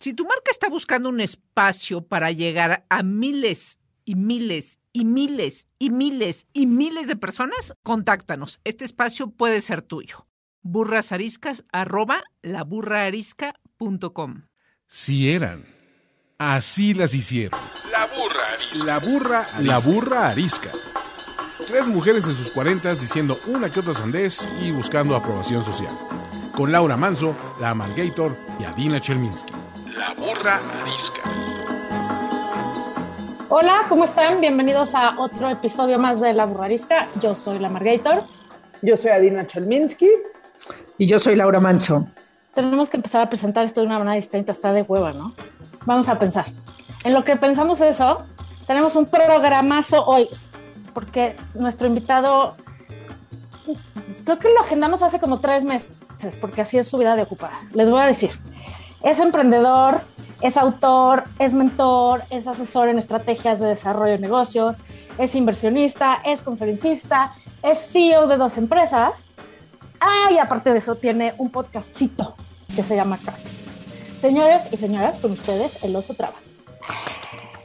[0.00, 5.66] Si tu marca está buscando un espacio para llegar a miles y miles y miles
[5.80, 8.60] y miles y miles de personas, contáctanos.
[8.62, 10.28] Este espacio puede ser tuyo.
[10.62, 14.42] Burrasariscas arroba laburraarisca.com.
[14.86, 15.64] Si eran.
[16.38, 17.58] Así las hicieron.
[17.90, 18.84] La burra arisca.
[18.84, 20.70] La burra, la burra arisca.
[21.66, 25.98] Tres mujeres en sus cuarentas diciendo una que otra sandez y buscando aprobación social.
[26.54, 29.54] Con Laura Manso, la Amalgator y Adina Chelminsky.
[29.98, 31.22] La burra arisca.
[33.48, 34.40] Hola, ¿cómo están?
[34.40, 37.08] Bienvenidos a otro episodio más de La Burrarisca.
[37.20, 38.22] Yo soy la Margator.
[38.80, 40.08] Yo soy Adina Chelminsky.
[40.98, 42.06] Y yo soy Laura Manso.
[42.54, 44.52] Tenemos que empezar a presentar esto de una manera distinta.
[44.52, 45.34] Está de hueva, ¿no?
[45.84, 46.44] Vamos a pensar.
[47.04, 48.24] En lo que pensamos eso,
[48.68, 50.28] tenemos un programazo hoy,
[50.94, 52.54] porque nuestro invitado,
[54.24, 55.90] creo que lo agendamos hace como tres meses,
[56.40, 57.58] porque así es su vida de ocupada.
[57.72, 58.30] Les voy a decir,
[59.02, 60.00] es emprendedor,
[60.40, 64.82] es autor, es mentor, es asesor en estrategias de desarrollo de negocios,
[65.18, 69.26] es inversionista, es conferencista, es CEO de dos empresas.
[70.00, 72.36] Ah, y aparte de eso tiene un podcastcito
[72.74, 73.66] que se llama Cracks.
[74.16, 76.36] Señores y señoras, con ustedes, el oso traba.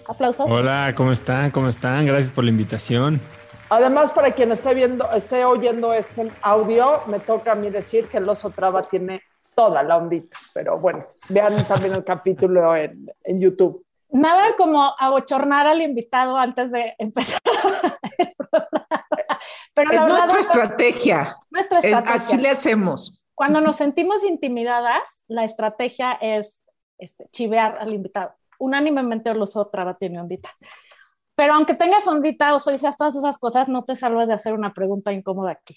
[0.07, 0.45] Aplausos.
[0.49, 1.51] Hola, ¿cómo están?
[1.51, 2.05] ¿Cómo están?
[2.05, 3.21] Gracias por la invitación.
[3.69, 8.07] Además, para quien esté viendo, esté oyendo esto en audio, me toca a mí decir
[8.07, 9.21] que el oso traba tiene
[9.55, 10.37] toda la ondita.
[10.53, 13.85] Pero bueno, vean también el capítulo en, en YouTube.
[14.09, 17.41] Nada como abochornar al invitado antes de empezar
[18.17, 18.87] el programa.
[19.73, 21.35] Pero Es verdad, nuestra estrategia.
[21.49, 22.15] nuestra Es- estrategia.
[22.15, 23.19] así le hacemos.
[23.35, 26.61] Cuando nos sentimos intimidadas, la estrategia es
[26.99, 28.35] este, chivear al invitado.
[28.59, 30.51] Unánimemente el oso traba tiene ondita.
[31.35, 34.53] Pero aunque tengas ondita o soy seas todas esas cosas, no te salvas de hacer
[34.53, 35.75] una pregunta incómoda aquí.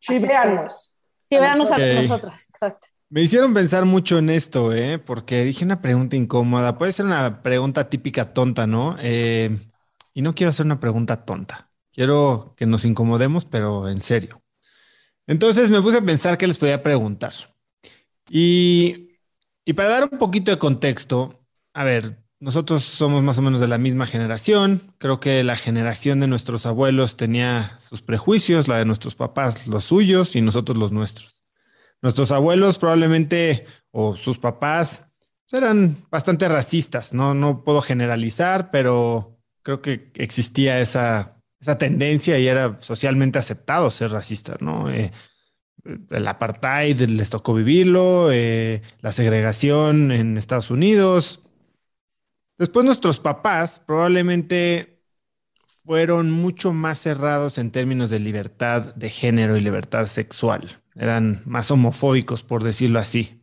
[0.00, 0.94] Chiveanos.
[1.30, 1.82] Chiveanos a Ok.
[2.02, 2.86] nosotras, exacto.
[3.12, 4.98] Me hicieron pensar mucho en esto, ¿eh?
[4.98, 6.78] Porque dije una pregunta incómoda.
[6.78, 8.96] Puede ser una pregunta típica tonta, ¿no?
[9.00, 9.54] Eh,
[10.14, 11.70] y no quiero hacer una pregunta tonta.
[11.92, 14.42] Quiero que nos incomodemos, pero en serio.
[15.26, 17.34] Entonces me puse a pensar qué les podía preguntar.
[18.30, 19.10] Y,
[19.66, 21.44] y para dar un poquito de contexto,
[21.74, 24.94] a ver, nosotros somos más o menos de la misma generación.
[24.96, 29.84] Creo que la generación de nuestros abuelos tenía sus prejuicios, la de nuestros papás los
[29.84, 31.31] suyos y nosotros los nuestros.
[32.02, 35.12] Nuestros abuelos probablemente o sus papás
[35.52, 37.14] eran bastante racistas.
[37.14, 43.90] No, no puedo generalizar, pero creo que existía esa, esa tendencia y era socialmente aceptado
[43.90, 44.90] ser racista, ¿no?
[44.90, 45.12] Eh,
[46.10, 51.40] el apartheid les tocó vivirlo, eh, la segregación en Estados Unidos.
[52.58, 55.02] Después nuestros papás probablemente
[55.84, 60.81] fueron mucho más cerrados en términos de libertad de género y libertad sexual.
[60.94, 63.42] Eran más homofóbicos, por decirlo así.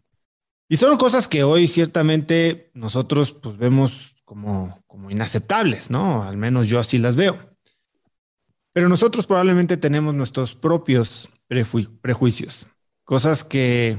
[0.67, 6.23] Y son cosas que hoy ciertamente nosotros pues vemos como, como inaceptables, ¿no?
[6.23, 7.38] Al menos yo así las veo.
[8.71, 12.67] Pero nosotros probablemente tenemos nuestros propios preju- prejuicios,
[13.03, 13.97] cosas que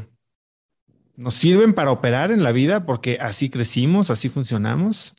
[1.16, 5.14] nos sirven para operar en la vida porque así crecimos, así funcionamos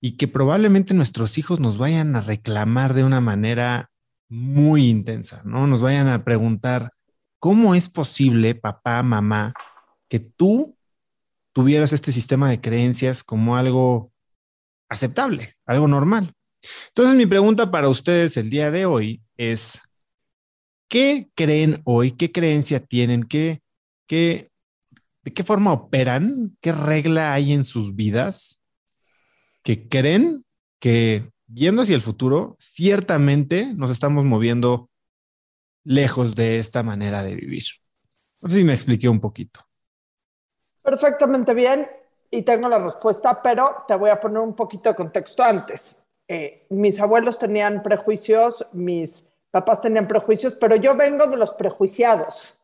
[0.00, 3.90] y que probablemente nuestros hijos nos vayan a reclamar de una manera
[4.28, 5.66] muy intensa, ¿no?
[5.66, 6.92] Nos vayan a preguntar,
[7.44, 9.52] ¿cómo es posible, papá, mamá,
[10.08, 10.78] que tú
[11.52, 14.14] tuvieras este sistema de creencias como algo
[14.88, 16.32] aceptable, algo normal?
[16.88, 19.78] Entonces mi pregunta para ustedes el día de hoy es,
[20.88, 22.12] ¿qué creen hoy?
[22.12, 23.24] ¿Qué creencia tienen?
[23.24, 23.60] ¿Qué,
[24.06, 24.50] qué,
[25.22, 26.56] ¿De qué forma operan?
[26.62, 28.62] ¿Qué regla hay en sus vidas
[29.62, 30.46] que creen
[30.80, 34.88] que viendo hacia el futuro, ciertamente nos estamos moviendo
[35.84, 37.64] lejos de esta manera de vivir?
[38.42, 39.60] No sé si me expliqué un poquito.
[40.82, 41.88] Perfectamente bien
[42.30, 46.04] y tengo la respuesta, pero te voy a poner un poquito de contexto antes.
[46.26, 52.60] Eh, mis abuelos tenían prejuicios, mis papás tenían prejuicios, pero yo vengo de los prejuiciados.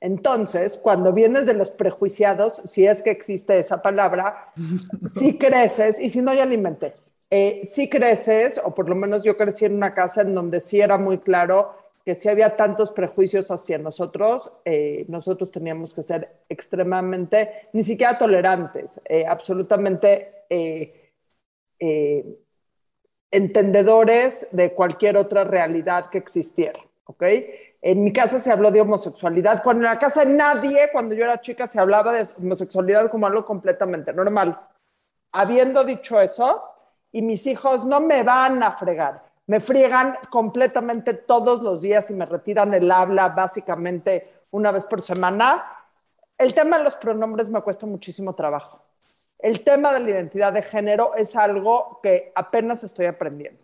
[0.00, 4.52] Entonces, cuando vienes de los prejuiciados, si es que existe esa palabra,
[5.14, 6.94] si creces, y si no, ya la inventé,
[7.30, 10.80] eh, si creces, o por lo menos yo crecí en una casa en donde sí
[10.80, 16.40] era muy claro que si había tantos prejuicios hacia nosotros, eh, nosotros teníamos que ser
[16.48, 21.12] extremadamente, ni siquiera tolerantes, eh, absolutamente eh,
[21.78, 22.38] eh,
[23.30, 27.22] entendedores de cualquier otra realidad que existiera, ¿ok?
[27.80, 29.62] En mi casa se habló de homosexualidad.
[29.62, 33.44] Cuando en la casa nadie, cuando yo era chica, se hablaba de homosexualidad como algo
[33.44, 34.60] completamente normal.
[35.32, 36.62] Habiendo dicho eso,
[37.10, 42.14] y mis hijos no me van a fregar, me friegan completamente todos los días y
[42.14, 45.64] me retiran el habla básicamente una vez por semana.
[46.38, 48.82] El tema de los pronombres me cuesta muchísimo trabajo.
[49.38, 53.60] el tema de la identidad de género es algo que apenas estoy aprendiendo.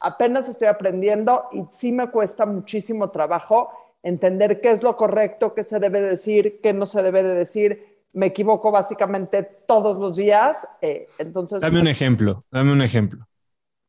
[0.00, 3.70] Apenas estoy aprendiendo y sí me cuesta muchísimo trabajo
[4.02, 8.00] entender qué es lo correcto, qué se debe decir, qué no se debe de decir.
[8.12, 10.68] Me equivoco básicamente todos los días.
[10.80, 13.26] Eh, entonces, dame un ejemplo, dame un ejemplo.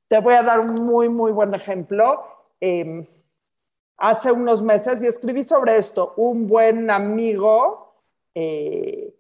[0.08, 2.24] Te voy a dar un muy, muy buen ejemplo.
[2.62, 3.08] Eh,
[3.98, 6.14] hace unos meses y escribí sobre esto.
[6.18, 7.96] Un buen amigo
[8.34, 9.14] eh,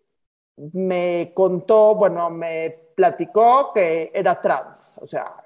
[0.58, 5.46] me contó, bueno, me platicó que era trans, o sea,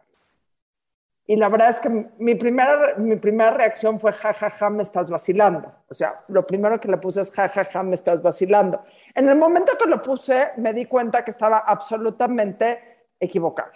[1.25, 4.81] y la verdad es que mi primera, mi primera reacción fue, jajaja, ja, ja, me
[4.81, 5.71] estás vacilando.
[5.87, 8.81] O sea, lo primero que le puse es, jajaja, ja, me estás vacilando.
[9.13, 13.73] En el momento que lo puse, me di cuenta que estaba absolutamente equivocado.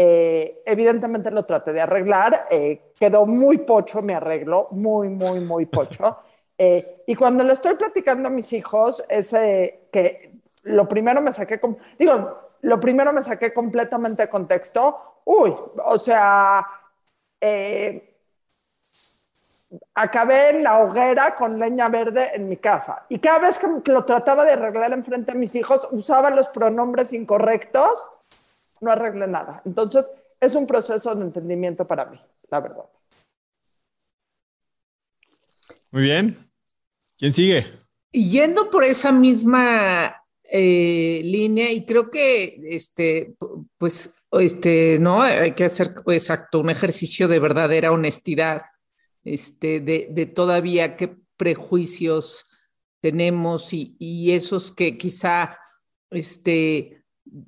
[0.00, 5.66] Eh, evidentemente lo traté de arreglar, eh, quedó muy pocho mi arreglo, muy, muy, muy
[5.66, 6.18] pocho.
[6.60, 10.32] Eh, y cuando le estoy platicando a mis hijos, es que
[10.64, 11.60] lo primero me saqué,
[11.96, 15.20] digo, lo primero me saqué completamente de contexto.
[15.24, 15.54] Uy,
[15.84, 16.66] o sea,
[19.94, 23.06] acabé en la hoguera con leña verde en mi casa.
[23.08, 27.12] Y cada vez que lo trataba de arreglar enfrente a mis hijos, usaba los pronombres
[27.12, 28.04] incorrectos
[28.80, 29.62] no arregle nada.
[29.64, 30.10] Entonces,
[30.40, 32.20] es un proceso de entendimiento para mí,
[32.50, 32.84] la verdad.
[35.92, 36.50] Muy bien.
[37.16, 37.66] ¿Quién sigue?
[38.12, 43.34] Yendo por esa misma eh, línea, y creo que este,
[43.76, 48.62] pues, este, no, hay que hacer exacto un ejercicio de verdadera honestidad,
[49.24, 52.46] este, de, de todavía qué prejuicios
[53.00, 55.58] tenemos y, y esos que quizá
[56.10, 56.97] este,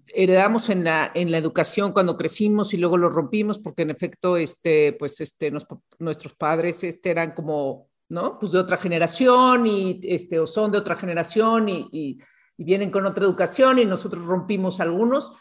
[0.09, 4.37] heredamos en la, en la educación cuando crecimos y luego lo rompimos porque en efecto,
[4.37, 5.53] este, pues este,
[5.99, 8.39] nuestros padres este, eran como, ¿no?
[8.39, 12.19] Pues de otra generación y, este, o son de otra generación y, y,
[12.63, 15.33] vienen con otra educación y nosotros rompimos algunos,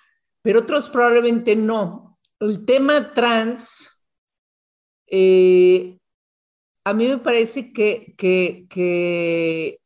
[0.42, 2.18] pero otros probablemente no.
[2.40, 4.06] El tema trans,
[5.06, 6.00] eh,
[6.86, 9.82] a mí me parece que, que, que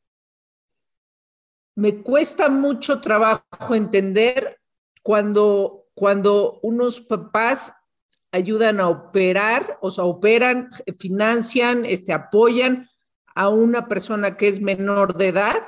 [1.76, 4.60] me cuesta mucho trabajo entender
[5.02, 7.74] cuando, cuando unos papás
[8.32, 12.90] ayudan a operar, o sea, operan, financian, este, apoyan
[13.36, 15.64] a una persona que es menor de edad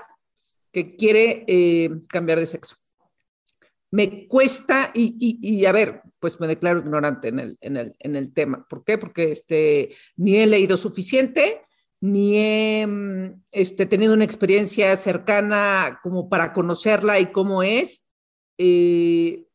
[0.72, 2.76] que quiere eh, cambiar de sexo.
[3.92, 8.16] Me cuesta, y, y, a ver, pues me declaro ignorante en el, en el, en
[8.16, 8.66] el tema.
[8.68, 8.98] ¿Por qué?
[8.98, 11.65] Porque este, ni he leído suficiente,
[12.02, 18.06] ni he mm, este, tenido una experiencia cercana como para conocerla y cómo es.
[18.58, 19.46] Eh,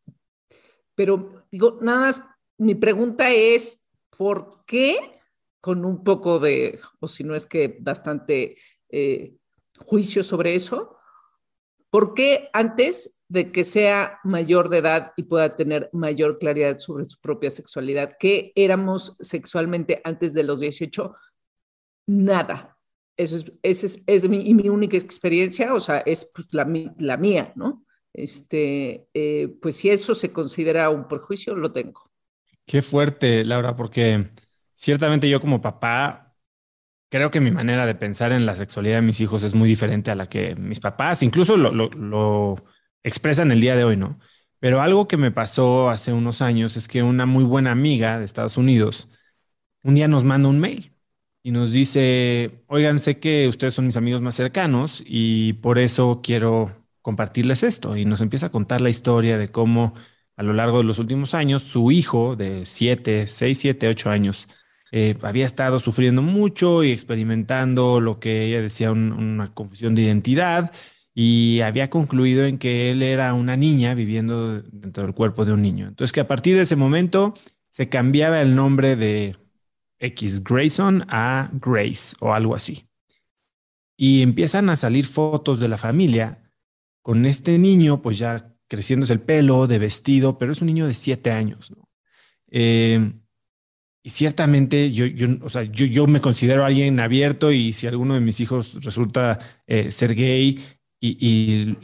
[0.95, 2.23] pero digo, nada más,
[2.59, 5.13] mi pregunta es, ¿por qué?
[5.61, 8.57] Con un poco de, o si no es que bastante
[8.89, 9.37] eh,
[9.79, 10.97] juicio sobre eso,
[11.91, 17.05] ¿por qué antes de que sea mayor de edad y pueda tener mayor claridad sobre
[17.05, 21.15] su propia sexualidad, que éramos sexualmente antes de los 18?
[22.11, 22.77] Nada.
[23.17, 26.67] Eso es, es, es mi, mi, única experiencia, o sea, es pues, la,
[26.99, 27.85] la, mía, ¿no?
[28.12, 32.03] Este, eh, pues si eso se considera un perjuicio, lo tengo.
[32.67, 34.31] Qué fuerte, Laura, porque
[34.75, 36.35] ciertamente yo como papá
[37.11, 40.11] creo que mi manera de pensar en la sexualidad de mis hijos es muy diferente
[40.11, 42.65] a la que mis papás incluso lo, lo, lo
[43.03, 44.19] expresan el día de hoy, ¿no?
[44.61, 48.25] Pero algo que me pasó hace unos años es que una muy buena amiga de
[48.25, 49.09] Estados Unidos
[49.83, 50.95] un día nos manda un mail
[51.42, 56.20] y nos dice, oigan, sé que ustedes son mis amigos más cercanos y por eso
[56.23, 56.70] quiero
[57.02, 57.97] compartirles esto.
[57.97, 59.94] Y nos empieza a contar la historia de cómo
[60.37, 64.49] a lo largo de los últimos años su hijo de 7, 6, 7, 8 años
[64.92, 70.73] eh, había estado sufriendo mucho y experimentando lo que ella decía una confusión de identidad
[71.14, 75.62] y había concluido en que él era una niña viviendo dentro del cuerpo de un
[75.62, 75.88] niño.
[75.88, 77.35] Entonces que a partir de ese momento
[77.68, 79.37] se cambiaba el nombre de
[80.00, 82.88] X Grayson a Grace o algo así.
[83.97, 86.50] Y empiezan a salir fotos de la familia
[87.02, 90.95] con este niño, pues ya creciéndose el pelo, de vestido, pero es un niño de
[90.95, 91.73] siete años.
[92.50, 93.12] Eh,
[94.02, 98.14] y ciertamente yo, yo, o sea, yo, yo, me considero alguien abierto y si alguno
[98.14, 100.64] de mis hijos resulta eh, ser gay
[101.00, 101.76] y,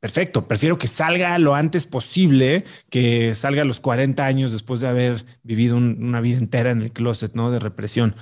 [0.00, 4.88] perfecto, prefiero que salga lo antes posible, que salga a los 40 años después de
[4.88, 7.50] haber vivido una vida entera en el closet, ¿no?
[7.50, 8.16] De represión.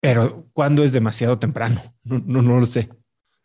[0.00, 1.82] Pero ¿cuándo es demasiado temprano?
[2.04, 2.88] No, lo sé.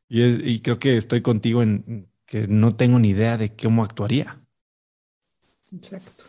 [0.07, 4.39] Y, creo que estoy contigo en que no tengo ni idea de cómo actuaría.
[5.71, 6.23] Exacto.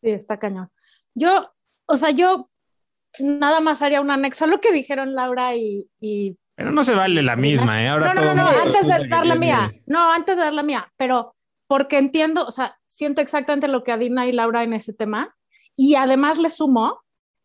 [0.00, 0.70] Sí, está cañón.
[1.14, 1.40] Yo,
[1.86, 2.50] o sea, yo
[3.20, 5.88] nada más haría un anexo a lo que dijeron Laura y
[6.54, 7.88] pero no se vale la misma, ¿eh?
[7.88, 9.72] Ahora no, no, no, antes de dar la mía.
[9.86, 10.92] No, antes de dar la mía.
[10.96, 11.34] Pero
[11.66, 15.34] porque entiendo, o sea, siento exactamente lo que Adina y Laura en ese tema,
[15.74, 17.00] y además le sumo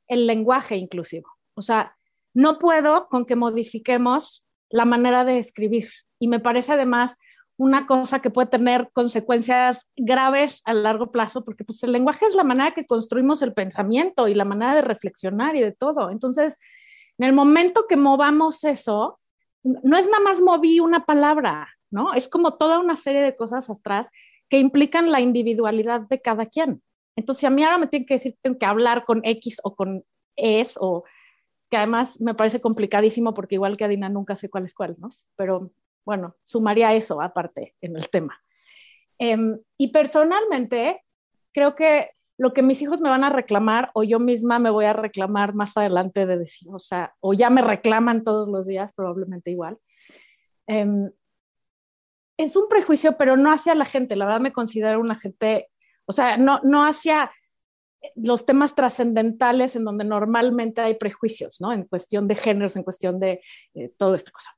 [0.08, 1.30] el lenguaje inclusivo.
[1.56, 1.96] O sea,
[2.34, 5.88] no puedo con que modifiquemos la manera de escribir.
[6.20, 7.18] Y me parece además
[7.58, 12.36] una cosa que puede tener consecuencias graves a largo plazo, porque pues el lenguaje es
[12.36, 16.12] la manera que construimos el pensamiento y la manera de reflexionar y de todo.
[16.12, 16.60] Entonces,
[17.18, 19.20] en el momento que movamos eso,
[19.64, 22.14] no es nada más moví una palabra, ¿no?
[22.14, 24.12] Es como toda una serie de cosas atrás
[24.50, 26.82] que implican la individualidad de cada quien.
[27.16, 30.06] Entonces, a mí ahora me tienen que decir, tengo que hablar con X o con
[30.36, 31.04] es, o
[31.70, 35.10] que además me parece complicadísimo porque igual que Adina nunca sé cuál es cuál, ¿no?
[35.36, 35.72] Pero
[36.06, 38.40] bueno, sumaría eso aparte en el tema.
[39.18, 41.04] Em, y personalmente,
[41.52, 44.86] creo que lo que mis hijos me van a reclamar o yo misma me voy
[44.86, 48.94] a reclamar más adelante de decir, o sea, o ya me reclaman todos los días,
[48.94, 49.78] probablemente igual.
[50.68, 51.10] Em,
[52.38, 54.16] es un prejuicio, pero no hacia la gente.
[54.16, 55.70] La verdad me considero una gente,
[56.06, 57.32] o sea, no, no hacia
[58.16, 61.74] los temas trascendentales en donde normalmente hay prejuicios, ¿no?
[61.74, 63.42] En cuestión de géneros, en cuestión de
[63.74, 64.52] eh, toda esta cosa.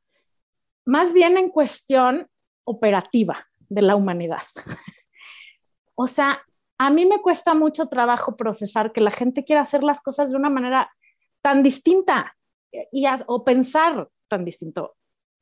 [0.85, 2.27] Más bien en cuestión
[2.65, 4.41] operativa de la humanidad.
[5.95, 6.43] o sea,
[6.79, 10.37] a mí me cuesta mucho trabajo procesar que la gente quiera hacer las cosas de
[10.37, 10.89] una manera
[11.41, 12.37] tan distinta
[12.91, 14.95] y o pensar tan distinto.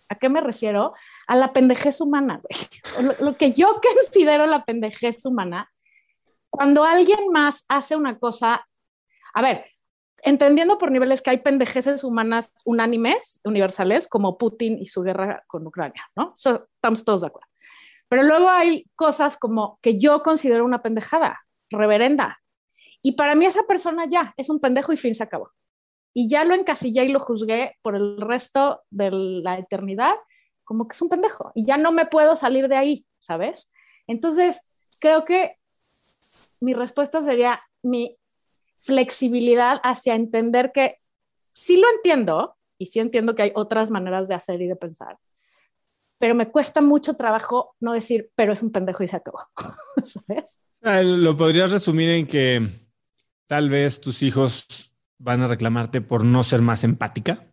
[0.09, 0.93] ¿A qué me refiero?
[1.27, 3.05] A la pendejez humana, güey.
[3.19, 5.69] Lo, lo, que yo considero la pendejez humana,
[6.49, 8.65] cuando alguien más hace una cosa,
[9.33, 9.65] a ver,
[10.23, 15.67] entendiendo por niveles que hay pendejeces humanas unánimes, universales, como Putin y su guerra con
[15.67, 16.33] Ucrania, ¿no?
[16.35, 17.47] estamos todos de acuerdo.
[18.09, 22.37] Pero luego hay cosas como que yo considero una pendejada, reverenda.
[23.01, 25.51] Y para mí esa persona ya es un pendejo y fin se acabó.
[26.13, 30.15] Y ya lo encasillé y lo juzgué por el resto de la eternidad
[30.67, 31.51] como que es un pendejo.
[31.55, 33.71] Y ya no me puedo salir de ahí, ¿sabes?
[34.05, 35.55] Entonces, creo que
[36.59, 38.17] mi respuesta sería mi
[38.79, 40.97] flexibilidad hacia entender que
[41.53, 45.17] sí lo entiendo y sí entiendo que hay otras maneras de hacer y de pensar,
[46.19, 49.39] pero me cuesta mucho trabajo no decir, pero es un pendejo y se acabó.
[50.03, 50.61] ¿Sabes?
[50.81, 52.67] Ah, lo podrías resumir en que
[53.47, 54.67] tal vez tus hijos
[55.17, 57.43] van a reclamarte por no ser más empática.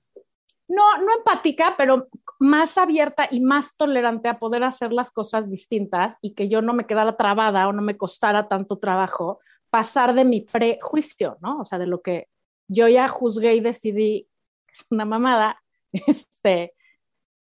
[0.66, 2.08] No, no empática, pero
[2.40, 6.72] más abierta y más tolerante a poder hacer las cosas distintas y que yo no
[6.72, 9.40] me quedara trabada o no me costara tanto trabajo
[9.70, 11.60] pasar de mi prejuicio, ¿no?
[11.60, 12.28] O sea, de lo que
[12.68, 14.28] yo ya juzgué y decidí
[14.66, 16.74] que es una mamada, este,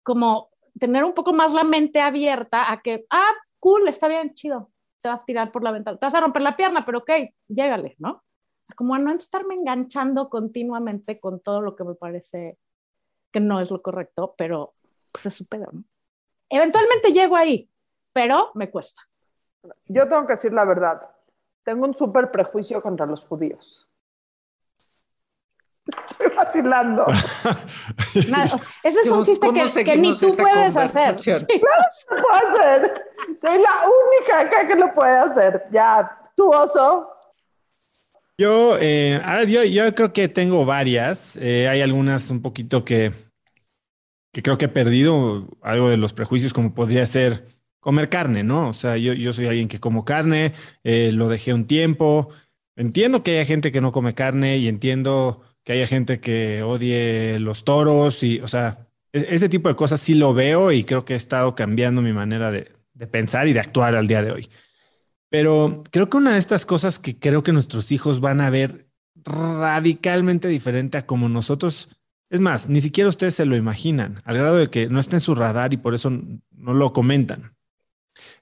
[0.02, 0.51] como
[0.82, 5.06] tener un poco más la mente abierta a que, ah, cool, está bien, chido, te
[5.06, 7.10] vas a tirar por la ventana, te vas a romper la pierna, pero ok,
[7.46, 8.10] llégale, ¿no?
[8.14, 12.58] O sea, como a no estarme enganchando continuamente con todo lo que me parece
[13.30, 14.72] que no es lo correcto, pero
[15.12, 15.84] pues es su pedo, ¿no?
[16.48, 17.70] Eventualmente llego ahí,
[18.12, 19.02] pero me cuesta.
[19.86, 21.00] Yo tengo que decir la verdad.
[21.62, 23.88] Tengo un súper prejuicio contra los judíos.
[26.10, 27.06] Estoy vacilando.
[28.82, 29.48] ese es un chiste
[29.84, 31.14] que, ni tú puedes hacer.
[31.16, 31.46] Claro,
[32.08, 33.04] puedo hacer.
[33.40, 35.64] Soy la única acá que lo puede hacer.
[35.70, 37.08] Ya, tú, oso.
[38.38, 41.36] Yo, eh, yo, yo, creo que tengo varias.
[41.36, 43.12] Eh, hay algunas un poquito que,
[44.32, 47.46] que creo que he perdido algo de los prejuicios, como podría ser
[47.82, 48.68] comer carne, ¿no?
[48.68, 52.30] O sea, yo, yo soy alguien que como carne, eh, lo dejé un tiempo.
[52.76, 57.38] Entiendo que haya gente que no come carne y entiendo que haya gente que odie
[57.38, 61.04] los toros y, o sea, e, ese tipo de cosas sí lo veo y creo
[61.04, 62.70] que he estado cambiando mi manera de,
[63.10, 64.48] pensar y de actuar al día de hoy.
[65.28, 68.86] Pero creo que una de estas cosas que creo que nuestros hijos van a ver
[69.16, 71.88] radicalmente diferente a como nosotros,
[72.30, 75.20] es más, ni siquiera ustedes se lo imaginan, al grado de que no está en
[75.20, 77.52] su radar y por eso no lo comentan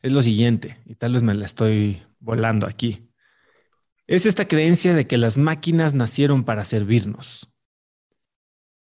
[0.03, 3.10] es lo siguiente, y tal vez me la estoy volando aquí.
[4.11, 7.49] Es esta creencia de que las máquinas nacieron para servirnos.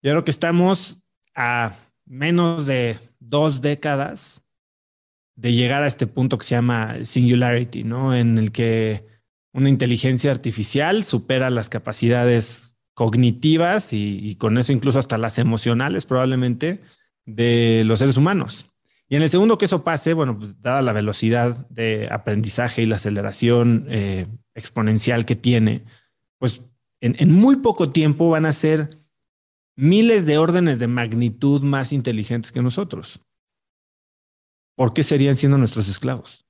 [0.01, 0.99] Yo creo que estamos
[1.35, 4.41] a menos de dos décadas
[5.35, 8.15] de llegar a este punto que se llama singularity, ¿no?
[8.15, 9.05] En el que
[9.51, 16.05] una inteligencia artificial supera las capacidades cognitivas y, y, con eso incluso hasta las emocionales
[16.05, 16.79] probablemente
[17.25, 18.69] de los seres humanos.
[19.09, 22.85] Y en el segundo que eso pase, bueno, pues, dada la velocidad de aprendizaje y
[22.85, 24.25] la aceleración eh,
[24.57, 25.83] exponencial que tiene,
[26.39, 26.61] pues
[26.99, 28.89] en, en, muy poco tiempo van a ser
[29.75, 33.21] miles de órdenes de magnitud más inteligentes que nosotros.
[34.75, 36.45] ¿Por qué serían siendo nuestros esclavos?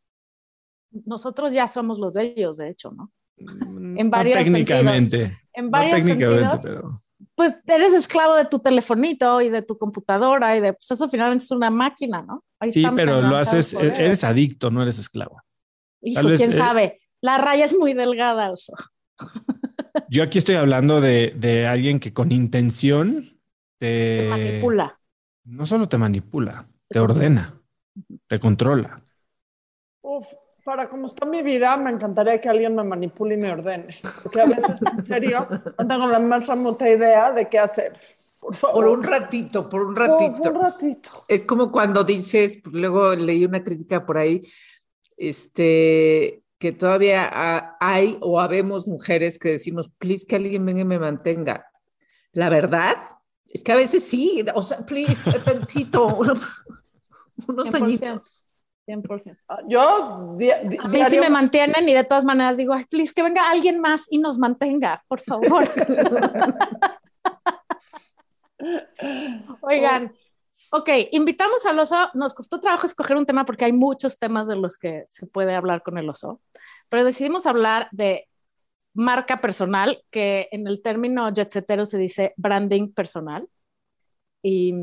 [1.05, 3.11] Nosotros ya somos los de ellos, de hecho, ¿no?
[3.37, 5.17] Mm, en varios técnicamente.
[5.17, 5.41] Sentidos.
[5.53, 6.61] En varios no técnicamente, sentidos.
[6.63, 11.07] Pero pues eres esclavo de tu telefonito y de tu computadora y de, pues eso
[11.07, 12.43] finalmente es una máquina, ¿no?
[12.59, 15.41] Ahí sí, pero lo haces, e-, eres adicto, no eres esclavo.
[16.01, 16.99] Hijo, quién eh, sabe.
[17.27, 18.73] La raya es muy delgada, oso.
[20.07, 23.21] Yo aquí estoy hablando de, de alguien que con intención
[23.79, 24.97] te, Te manipula.
[25.43, 27.61] no solo te manipula, Te te ordena,
[28.27, 29.01] te controla.
[30.01, 30.25] Uf,
[30.63, 33.95] para cómo está mi vida, me encantaría que alguien me manipule y me ordene.
[34.23, 37.97] Porque a veces, en serio, no tengo la más remota idea de qué hacer.
[38.39, 38.85] Por favor.
[38.85, 40.49] Por un ratito, por un ratito.
[40.49, 41.09] un ratito.
[41.27, 44.41] Es como cuando dices, luego leí una crítica por ahí,
[45.17, 50.85] este, que todavía ha- hay o habemos mujeres que decimos, please que alguien venga y
[50.85, 51.65] me mantenga.
[52.33, 52.95] La verdad
[53.47, 56.39] es que a veces sí, o sea, please, tantito, unos
[57.69, 57.75] 100%.
[57.83, 58.43] añitos.
[58.87, 59.37] 100%.
[59.67, 62.85] Yo, di- di- A mí sí diario- me mantienen y de todas maneras digo, ay,
[62.85, 65.63] please, que venga alguien más y nos mantenga, por favor.
[69.61, 70.09] Oigan,
[70.71, 71.95] ok, invitamos al oso.
[72.13, 75.55] Nos costó trabajo escoger un tema porque hay muchos temas de los que se puede
[75.55, 76.41] hablar con el oso,
[76.89, 78.27] pero decidimos hablar de
[78.93, 83.47] marca personal, que en el término jetsetero se dice branding personal.
[84.41, 84.73] Y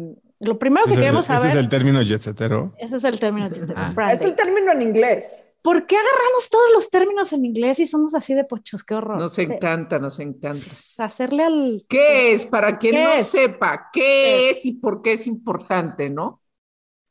[0.40, 2.74] lo primero que Ese, queremos ese saber, es el término jetsetero.
[2.78, 4.12] ese es el término jetsetero, Ah.
[4.12, 5.48] Es el término en inglés.
[5.64, 8.85] ¿Por qué agarramos todos los términos en inglés y somos así de pochos?
[8.85, 9.18] Qué horror.
[9.18, 10.66] Nos encanta, nos encanta.
[10.99, 11.83] Hacerle al...
[11.88, 12.44] ¿Qué es?
[12.44, 13.26] Para quien ¿Qué no es?
[13.28, 16.42] sepa, ¿qué ¿Qué es y por qué es importante, no?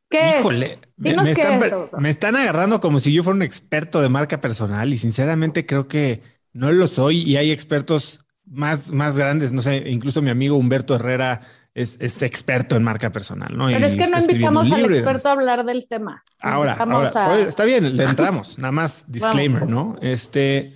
[0.07, 3.37] ¿Qué Híjole, me, Dinos me qué están, es, me están agarrando como si yo fuera
[3.37, 8.23] un experto de marca personal y sinceramente creo que no lo soy y hay expertos
[8.45, 11.41] más, más grandes, no sé, incluso mi amigo Humberto Herrera
[11.75, 13.69] es, es experto en marca personal, ¿no?
[13.69, 13.75] es?
[13.75, 16.23] Pero Y es que no invitamos al experto a hablar del tema.
[16.39, 19.97] Ahora, ahora, a- oye, está bien, le entramos, nada más disclaimer, ¿no?
[20.01, 20.73] Este,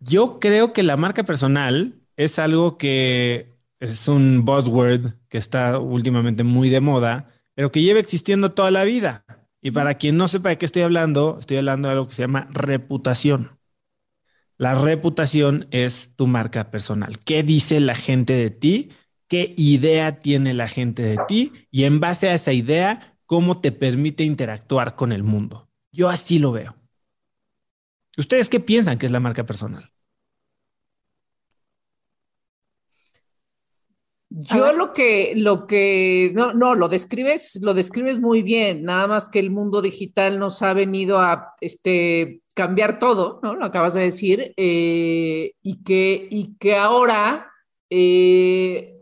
[0.00, 3.50] yo creo que la marca personal es algo que
[3.80, 8.84] es un buzzword que está últimamente muy de moda, pero que lleva existiendo toda la
[8.84, 9.24] vida.
[9.60, 12.22] Y para quien no sepa de qué estoy hablando, estoy hablando de algo que se
[12.22, 13.58] llama reputación.
[14.56, 17.18] La reputación es tu marca personal.
[17.20, 18.90] ¿Qué dice la gente de ti?
[19.28, 21.52] ¿Qué idea tiene la gente de ti?
[21.70, 25.68] Y en base a esa idea, ¿cómo te permite interactuar con el mundo?
[25.92, 26.74] Yo así lo veo.
[28.16, 29.92] ¿Ustedes qué piensan que es la marca personal?
[34.30, 39.28] Yo lo que, lo que, no, no, lo describes, lo describes muy bien, nada más
[39.28, 43.54] que el mundo digital nos ha venido a este, cambiar todo, ¿no?
[43.54, 47.50] Lo acabas de decir, eh, y, que, y que ahora
[47.88, 48.97] eh,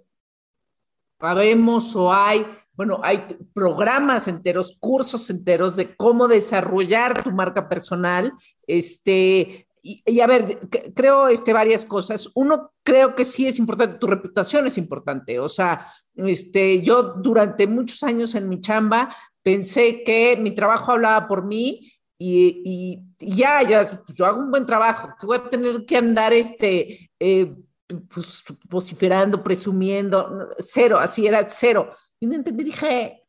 [1.20, 3.24] sabemos o hay, bueno, hay
[3.55, 8.33] programas enteros, cursos enteros de cómo desarrollar tu marca personal,
[8.66, 10.59] este, y, a ver,
[10.96, 12.29] creo este, varias cosas.
[12.35, 15.38] Uno, creo que sí es importante, tu reputación es importante.
[15.38, 21.29] O sea, este, yo durante muchos años en mi chamba pensé que mi trabajo hablaba
[21.29, 23.83] por mí y, y- ya, ya,
[24.14, 27.55] yo hago un buen trabajo, que voy a tener que andar este, eh,
[28.12, 31.90] pues, vociferando, presumiendo, cero, así era cero.
[32.20, 33.22] Y no entendí, dije,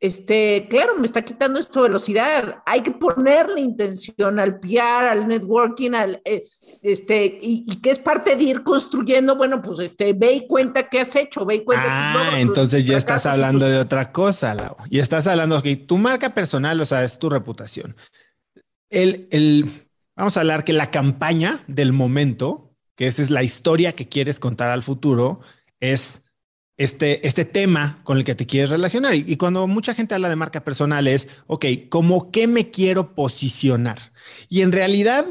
[0.00, 2.60] este, claro, me está quitando esto velocidad.
[2.66, 6.42] Hay que ponerle intención al PR, al networking, al, eh,
[6.82, 10.88] este, y, y que es parte de ir construyendo, bueno, pues, este, ve y cuenta
[10.88, 14.10] qué has hecho, ve y cuenta Ah, logros, entonces ya estás hablando tus- de otra
[14.10, 14.74] cosa, Lau.
[14.90, 17.94] Y estás hablando que tu marca personal, o sea, es tu reputación.
[18.90, 19.70] El, el,
[20.16, 24.40] vamos a hablar que la campaña del momento, que esa es la historia que quieres
[24.40, 25.40] contar al futuro,
[25.80, 26.24] es
[26.76, 29.14] este, este tema con el que te quieres relacionar.
[29.14, 33.14] Y, y cuando mucha gente habla de marca personal es, ok, ¿cómo qué me quiero
[33.14, 34.12] posicionar?
[34.48, 35.24] Y en realidad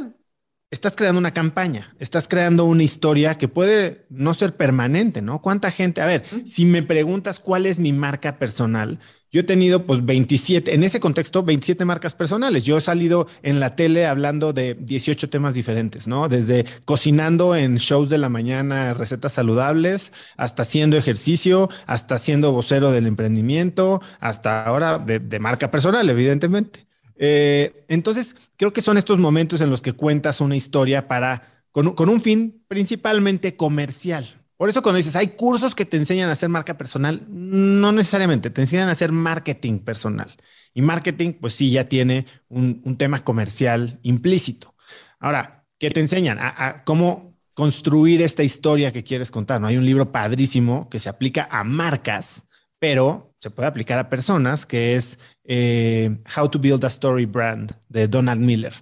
[0.72, 5.42] estás creando una campaña, estás creando una historia que puede no ser permanente, ¿no?
[5.42, 6.02] ¿Cuánta gente?
[6.02, 9.00] A ver, si me preguntas cuál es mi marca personal,
[9.32, 12.66] yo he tenido pues 27, en ese contexto, 27 marcas personales.
[12.66, 16.28] Yo he salido en la tele hablando de 18 temas diferentes, ¿no?
[16.28, 22.92] Desde cocinando en shows de la mañana, recetas saludables, hasta haciendo ejercicio, hasta siendo vocero
[22.92, 26.86] del emprendimiento, hasta ahora de, marca personal, evidentemente.
[27.16, 32.10] Eh, entonces, creo que son estos momentos en los que cuentas una historia para, con
[32.10, 34.41] un fin principalmente comercial.
[34.62, 38.52] Por eso cuando dices, hay cursos que te enseñan a hacer marca personal, no necesariamente,
[38.52, 40.32] te enseñan a hacer marketing personal.
[40.76, 44.76] Y marketing, pues sí, ya tiene un, tema comercial implícito.
[45.20, 46.38] Ahora, ¿qué te enseñan?
[46.38, 49.60] A, a cómo construir esta historia que quieres contar.
[49.60, 49.66] ¿no?
[49.66, 52.46] Hay un libro padrísimo que se aplica a marcas,
[52.78, 57.72] pero se puede aplicar a personas, que es eh, How to Build a Story Brand
[57.90, 58.76] de Donald Miller.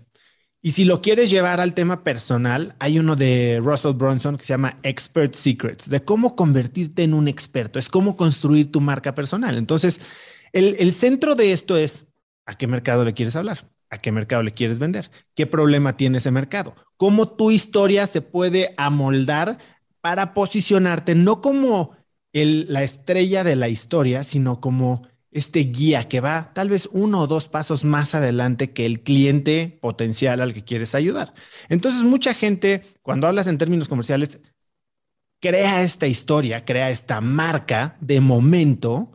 [0.62, 4.54] Y si lo quieres llevar al tema personal, hay uno de Russell Brunson que se
[4.54, 9.58] llama Expert Secrets, de cómo convertirte en un experto, es cómo construir tu marca personal.
[9.58, 10.02] Entonces,
[10.52, 12.08] el, centro de esto es
[12.46, 13.70] a qué mercado le quieres hablar.
[13.92, 18.22] a qué mercado le quieres vender, qué problema tiene ese mercado, cómo tu historia se
[18.22, 19.58] puede amoldar
[20.00, 21.96] para posicionarte no como
[22.32, 27.28] la estrella de la historia, sino como este guía que va tal vez uno o
[27.28, 31.34] dos pasos más adelante que el cliente potencial al que quieres ayudar.
[31.70, 34.42] Entonces, mucha gente, cuando hablas en términos comerciales,
[35.40, 39.12] crea esta historia, crea esta marca de momento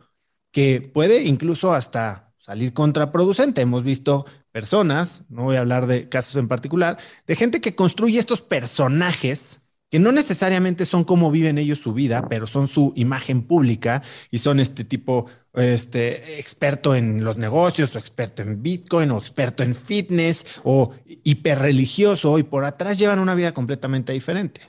[0.51, 3.61] que puede incluso hasta salir contraproducente.
[3.61, 6.97] Hemos visto personas, no voy a hablar de casos en particular,
[7.27, 12.27] de gente que construye estos personajes que no necesariamente son como viven ellos su vida,
[12.27, 17.99] pero son su imagen pública y son este tipo, este experto en los negocios o
[17.99, 20.93] experto en Bitcoin o experto en fitness o
[21.23, 24.61] hiperreligioso y por atrás llevan una vida completamente diferente.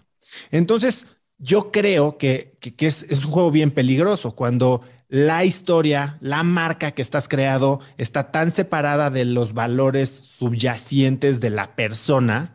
[0.51, 1.07] Entonces,
[1.39, 7.03] yo creo que, es, es un juego bien peligroso cuando la historia, la marca que
[7.03, 12.55] estás creado está tan separada de los valores subyacentes de la persona,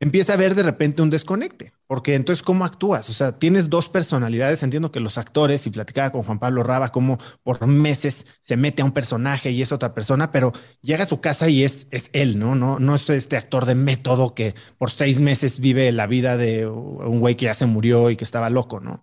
[0.00, 1.75] empieza a haber de repente un desconecte.
[1.86, 3.08] Porque entonces, ¿cómo actúas?
[3.10, 4.62] O sea, tienes dos personalidades.
[4.62, 8.82] Entiendo que los actores, y platicaba con Juan Pablo Raba, como por meses se mete
[8.82, 12.10] a un personaje y es otra persona, pero llega a su casa y es, es
[12.12, 12.54] él, ¿no?
[12.56, 12.78] ¿no?
[12.80, 17.20] No es este actor de método que por seis meses vive la vida de un
[17.20, 19.02] güey que ya se murió y que estaba loco, ¿no?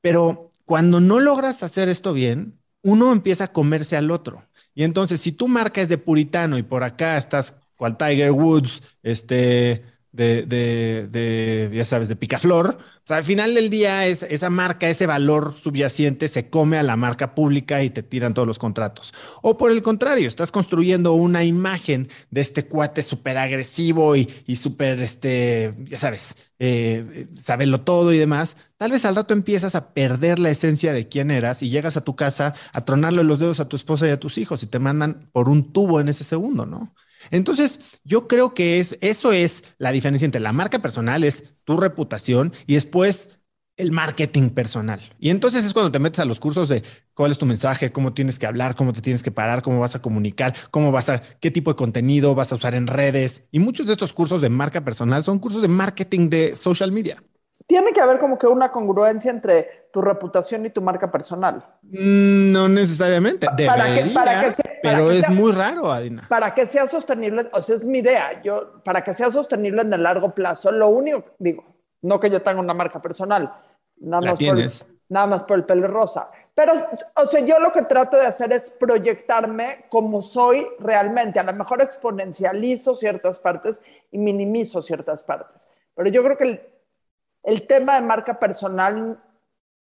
[0.00, 4.44] Pero cuando no logras hacer esto bien, uno empieza a comerse al otro.
[4.74, 8.82] Y entonces, si tu marca es de puritano y por acá estás cual Tiger Woods,
[9.02, 12.78] este de, de, de, ya sabes, de picaflor.
[12.78, 16.82] O sea, al final del día, es, esa marca, ese valor subyacente se come a
[16.82, 19.12] la marca pública y te tiran todos los contratos.
[19.42, 24.56] O por el contrario, estás construyendo una imagen de este cuate súper agresivo y, y
[24.56, 28.56] súper, este, ya sabes, eh, saberlo todo y demás.
[28.76, 32.04] Tal vez al rato empiezas a perder la esencia de quién eras y llegas a
[32.04, 34.78] tu casa a tronarle los dedos a tu esposa y a tus hijos y te
[34.78, 36.94] mandan por un tubo en ese segundo, ¿no?
[37.30, 41.76] Entonces, yo creo que es, eso es la diferencia entre la marca personal, es tu
[41.76, 43.30] reputación y después
[43.76, 45.00] el marketing personal.
[45.18, 46.82] Y entonces es cuando te metes a los cursos de
[47.14, 49.94] cuál es tu mensaje, cómo tienes que hablar, cómo te tienes que parar, cómo vas
[49.94, 53.44] a comunicar, cómo vas a, qué tipo de contenido vas a usar en redes.
[53.50, 57.22] Y muchos de estos cursos de marca personal son cursos de marketing de social media
[57.70, 61.62] tiene que haber como que una congruencia entre tu reputación y tu marca personal.
[61.82, 63.46] Mm, no necesariamente.
[63.46, 66.26] para que, para que pero es muy raro, Adina.
[66.28, 68.42] Para que sea sostenible, o sea, es mi idea.
[68.42, 71.64] Yo, para que sea sostenible en el largo plazo, lo único, digo,
[72.02, 73.52] no que yo tenga una marca personal,
[73.98, 74.58] nada, más por,
[75.08, 76.28] nada más por el pelo rosa.
[76.52, 76.72] Pero,
[77.14, 81.38] o sea, yo lo que trato de hacer es proyectarme como soy realmente.
[81.38, 83.80] A lo mejor exponencializo ciertas partes
[84.10, 85.70] y minimizo ciertas partes.
[85.94, 86.60] Pero yo creo que el,
[87.42, 89.20] el tema de marca personal,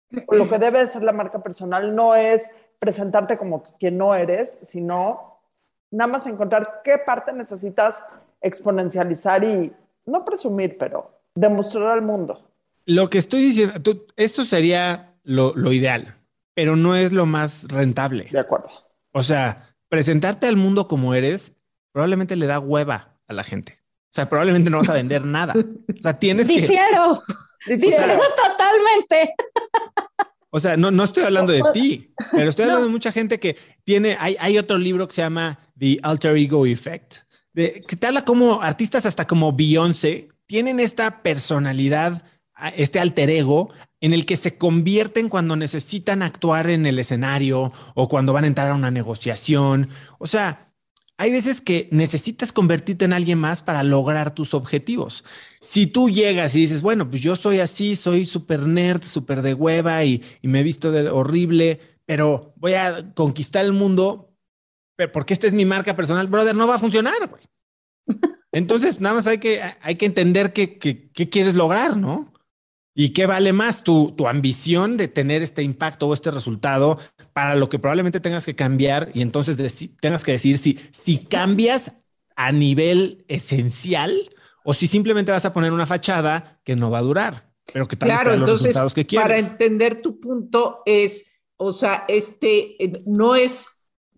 [0.10, 5.39] lo que debe ser la marca personal no es presentarte como quien no eres, sino
[5.91, 8.03] nada más encontrar qué parte necesitas
[8.41, 9.73] exponencializar y
[10.05, 12.51] no presumir, pero demostrar al mundo.
[12.86, 16.15] Lo que estoy diciendo, esto sería lo, lo ideal,
[16.53, 18.27] pero no es lo más rentable.
[18.31, 18.69] De acuerdo.
[19.12, 21.53] O sea, presentarte al mundo como eres
[21.91, 23.79] probablemente le da hueva a la gente.
[24.15, 25.54] O sea, probablemente no vas a vender nada.
[25.54, 26.62] O sea, tienes que.
[26.62, 27.21] Difiero.
[27.67, 29.34] Difiero totalmente.
[30.51, 33.58] O sea, no, no estoy hablando de ti, pero estoy hablando de mucha gente que
[33.84, 34.15] tiene.
[34.17, 37.15] Hay, hay otro libro que se llama The Alter Ego Effect,
[37.51, 42.23] de, que te habla como artistas hasta como Beyoncé tienen esta personalidad,
[42.78, 48.08] este alter ego en el que se convierten cuando necesitan actuar en el escenario o
[48.08, 49.89] cuando van a entrar a una negociación.
[50.19, 50.64] O sea,
[51.17, 55.23] hay veces que necesitas convertirte en alguien más para lograr tus objetivos.
[55.62, 59.54] Si tú llegas y dices, bueno, pues yo soy así, soy súper nerd, súper de
[59.54, 64.34] hueva y, me he visto de horrible, pero voy a conquistar el mundo
[65.13, 67.13] porque esta es mi marca personal, brother, no va a funcionar.
[68.51, 70.78] Entonces, nada más hay que, hay que entender qué
[71.30, 72.35] quieres lograr, ¿no?
[72.97, 76.97] ¿Y qué vale más tu, tu ambición de tener este impacto o este resultado
[77.34, 81.91] para lo que probablemente tengas que cambiar y entonces tengas que decir si, si cambias
[82.38, 84.17] a nivel esencial
[84.63, 87.97] o si simplemente vas a poner una fachada que no va a durar, pero que
[87.97, 89.27] tal vez los resultados que quieres?
[89.27, 93.69] Para entender tu punto es, o sea, este eh, no es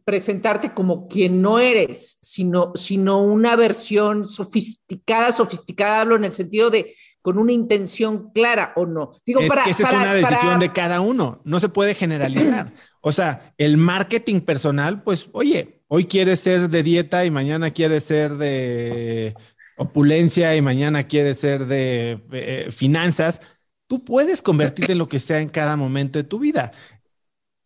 [0.05, 6.69] presentarte como quien no eres, sino, sino una versión sofisticada, sofisticada, hablo en el sentido
[6.69, 6.95] de
[7.27, 9.11] con una intención clara o no.
[9.25, 12.71] Digo, es que esa es una decisión de cada uno, no se puede generalizar.
[13.01, 18.05] O sea, el marketing personal, pues, oye, hoy quieres ser de dieta y mañana quieres
[18.05, 19.35] ser de
[19.77, 23.41] opulencia y mañana quieres ser de eh, finanzas.
[23.87, 26.71] Tú puedes convertirte en lo que sea en cada momento de tu vida.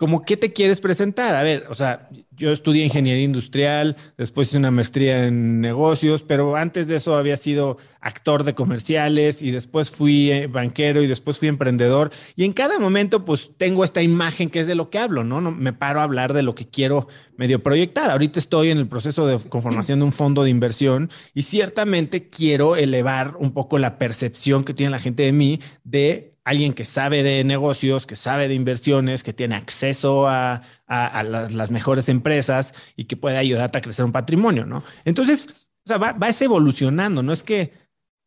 [0.02, 1.36] Como qué te quieres presentar.
[1.36, 6.56] A ver, o sea, yo estudié ingeniería industrial, después hice una maestría en negocios, pero
[6.56, 11.38] antes de eso había sido actor de comerciales y después fui eh, banquero y después
[11.38, 12.10] fui emprendedor.
[12.36, 15.40] Y en cada momento, pues tengo esta imagen que es de lo que hablo, ¿no?
[15.40, 18.10] no me paro a hablar de lo que quiero medio proyectar.
[18.10, 22.76] Ahorita estoy en el proceso de conformación de un fondo de inversión y ciertamente quiero
[22.76, 27.24] elevar un poco la percepción que tiene la gente de mí de alguien que sabe
[27.24, 33.16] de negocios, que sabe de inversiones, que tiene acceso a, las, mejores empresas y que
[33.16, 34.84] puede ayudarte a crecer un patrimonio, ¿no?
[35.06, 35.48] Entonces,
[35.86, 37.74] o sea, va, evolucionando, no es que,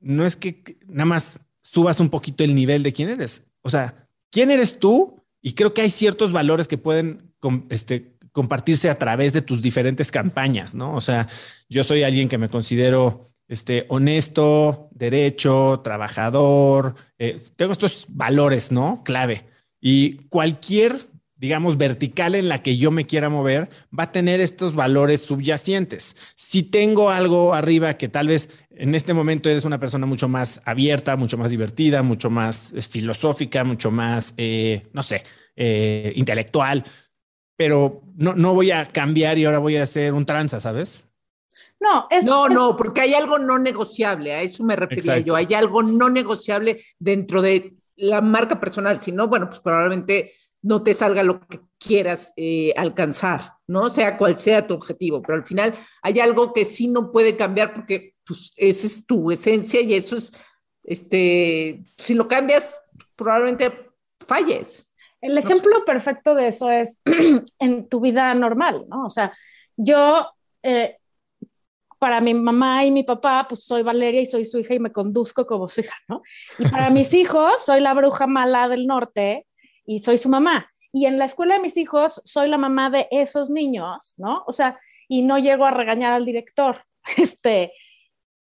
[0.00, 4.08] no es que nada más subas un poquito el nivel de quién eres, o sea,
[4.30, 7.34] quién eres tú y creo que hay ciertos valores que pueden
[7.68, 10.94] este, compartirse a través de tus diferentes campañas, ¿no?
[10.94, 11.28] O sea,
[11.68, 16.94] yo soy alguien que me considero este, honesto, derecho, trabajador.
[17.18, 19.02] Eh, tengo estos valores, ¿no?
[19.04, 19.44] Clave.
[19.80, 20.94] Y cualquier,
[21.36, 26.16] digamos, vertical en la que yo me quiera mover va a tener estos valores subyacentes.
[26.34, 30.62] Si tengo algo arriba que tal vez en este momento eres una persona mucho más
[30.64, 35.22] abierta, mucho más divertida, mucho más eh, filosófica, mucho más, eh, no sé,
[36.16, 36.84] intelectual,
[37.56, 41.03] pero no, no voy a cambiar y ahora voy a ser un tranza, ¿sabes?
[41.80, 45.82] No, no, no, porque hay algo no negociable, a eso me refería yo, hay algo
[45.82, 50.32] no negociable dentro de la marca personal, si no, bueno, pues probablemente
[50.62, 53.90] no te salga lo que quieras eh, alcanzar, ¿no?
[53.90, 57.74] Sea cual sea tu objetivo, pero al final hay algo que sí no puede cambiar
[57.74, 60.32] porque pues esa es tu esencia y eso es,
[60.84, 62.80] este, si lo cambias,
[63.14, 63.90] probablemente
[64.26, 64.90] falles.
[65.20, 67.02] El ejemplo perfecto de eso es
[67.58, 69.04] en tu vida normal, ¿no?
[69.04, 69.34] O sea,
[69.76, 70.26] yo
[70.62, 70.96] eh,
[72.04, 74.92] para mi mamá y mi papá, pues soy Valeria y soy su hija y me
[74.92, 76.20] conduzco como su hija, ¿no?
[76.58, 79.46] Y para mis hijos, soy la bruja mala del norte
[79.86, 80.70] y soy su mamá.
[80.92, 84.44] Y en la escuela de mis hijos, soy la mamá de esos niños, ¿no?
[84.46, 86.84] O sea, y no llego a regañar al director.
[87.16, 87.72] Este,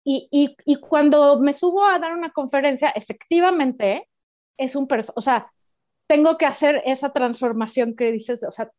[0.04, 4.08] y, y, y cuando me subo a dar una conferencia, efectivamente,
[4.56, 5.52] es un, o sea,
[6.06, 8.70] tengo que hacer esa transformación que dices, o sea,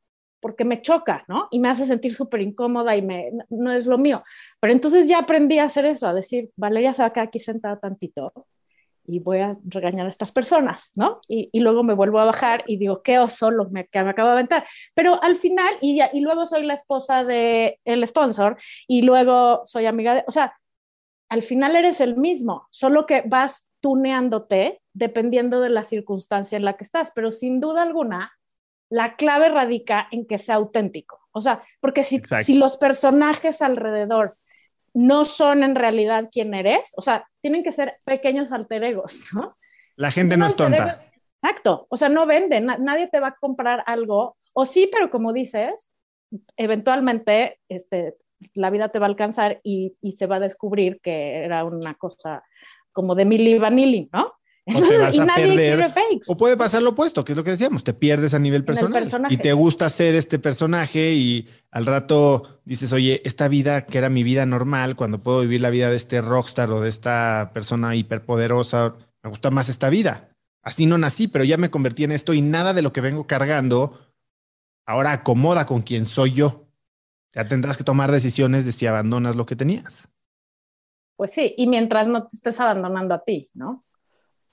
[0.42, 1.48] porque me choca, ¿no?
[1.52, 4.24] Y me hace sentir súper incómoda y me, no es lo mío.
[4.60, 7.40] Pero entonces ya aprendí a hacer eso, a decir, Valeria se va a quedar aquí
[7.40, 8.34] sentada tantito
[9.06, 11.20] y voy a regañar a estas personas, ¿no?
[11.28, 14.12] Y, y luego me vuelvo a bajar y digo, qué oso lo me, que me
[14.12, 14.66] acabo de aventar.
[14.94, 19.86] Pero al final, y, y luego soy la esposa del el sponsor y luego soy
[19.86, 20.54] amiga de, o sea,
[21.30, 26.76] al final eres el mismo, solo que vas tuneándote dependiendo de la circunstancia en la
[26.76, 28.34] que estás, pero sin duda alguna,
[28.92, 31.22] la clave radica en que sea auténtico.
[31.32, 34.38] O sea, porque si, si los personajes alrededor
[34.94, 39.56] no son en realidad quien eres, o sea, tienen que ser pequeños alter egos, ¿no?
[39.96, 41.00] La gente no es tonta.
[41.42, 45.32] exacto, o sea, no venden, nadie te va a comprar algo, o sí, pero como
[45.32, 45.90] dices,
[46.58, 48.16] eventualmente este,
[48.54, 51.94] la vida te va a alcanzar y, y se va a descubrir que era una
[51.94, 52.44] cosa
[52.92, 54.34] como de Milli Vanilli, ¿no?
[54.66, 55.92] O te vas a perder.
[56.28, 59.08] O puede pasar lo opuesto, que es lo que decíamos, te pierdes a nivel personal
[59.30, 64.10] y te gusta ser este personaje y al rato dices, oye, esta vida que era
[64.10, 67.96] mi vida normal, cuando puedo vivir la vida de este rockstar o de esta persona
[67.96, 70.30] hiperpoderosa, me gusta más esta vida.
[70.64, 73.26] Así no nací, pero ya me convertí en esto y nada de lo que vengo
[73.26, 74.00] cargando
[74.86, 76.68] ahora acomoda con quien soy yo.
[77.34, 80.10] Ya tendrás que tomar decisiones de si abandonas lo que tenías.
[81.16, 83.86] Pues sí, y mientras no te estés abandonando a ti, ¿no?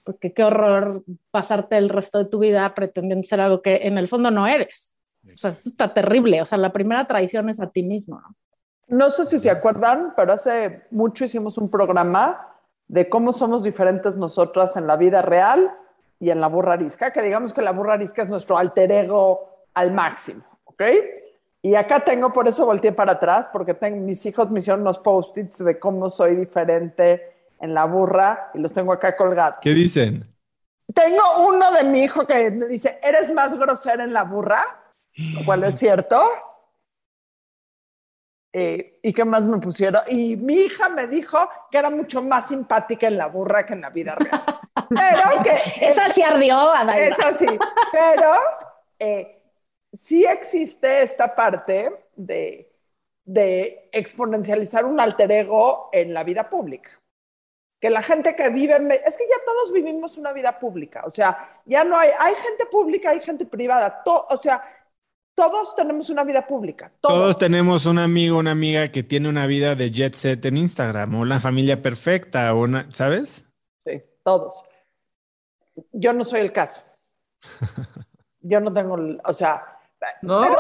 [0.09, 4.09] Porque qué horror pasarte el resto de tu vida pretendiendo ser algo que en el
[4.09, 4.95] fondo no eres.
[5.23, 6.41] O sea, eso está terrible.
[6.41, 8.19] O sea, la primera traición es a ti mismo.
[8.19, 8.35] ¿no?
[8.87, 14.17] No sé si se acuerdan, pero hace mucho hicimos un programa de cómo somos diferentes
[14.17, 15.75] nosotras en la vida real
[16.19, 19.67] y en la burra arisca, que digamos que la burra arisca es nuestro alter ego
[19.75, 20.85] al máximo, ¿ok?
[21.61, 25.01] Y acá tengo, por eso volteé para atrás, porque tengo, mis hijos me hicieron unos
[25.01, 29.59] post-its de cómo soy diferente en la burra y los tengo acá colgados.
[29.61, 30.25] ¿Qué dicen?
[30.95, 34.63] Tengo uno de mi hijo que me dice, ¿eres más grosera en la burra?
[35.35, 36.23] Lo cual es cierto.
[38.53, 40.03] Eh, ¿Y qué más me pusieron?
[40.09, 41.39] Y mi hija me dijo
[41.71, 44.43] que era mucho más simpática en la burra que en la vida real.
[44.89, 45.51] Pero que...
[45.87, 47.47] Esa sí ardió, Eso sí.
[47.93, 48.33] Pero
[48.99, 49.43] eh,
[49.93, 52.73] sí existe esta parte de,
[53.25, 56.91] de exponencializar un alter ego en la vida pública
[57.81, 61.51] que la gente que vive, es que ya todos vivimos una vida pública, o sea,
[61.65, 64.63] ya no hay, hay gente pública, hay gente privada, o sea,
[65.35, 66.91] todos tenemos una vida pública.
[67.01, 67.39] Todos.
[67.39, 71.21] tenemos un amigo, una amiga que tiene una vida de jet set en Instagram, o
[71.21, 73.47] una familia perfecta, o una, ¿sabes?
[73.87, 74.65] Sí, todos.
[75.93, 76.83] Yo no soy el caso.
[78.41, 79.79] Yo no tengo, o sea,
[80.23, 80.43] ¿No?
[80.43, 80.57] Pero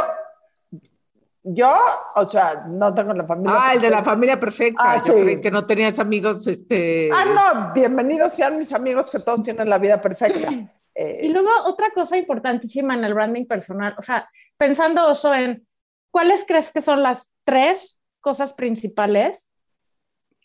[1.55, 1.75] yo,
[2.17, 3.57] o sea, no tengo la familia.
[3.61, 4.11] ah, el de la perfecta.
[4.11, 4.83] familia perfecta.
[4.85, 5.23] Ah, Yo sí.
[5.23, 7.11] creí que no tenías amigos, este.
[7.13, 10.49] Ah, no, bienvenidos sean mis amigos que todos tienen la vida perfecta.
[11.01, 15.65] Eh, Y luego otra cosa importantísima en el branding personal, o sea, pensando Oso en
[16.11, 19.49] cuáles crees que son las tres cosas principales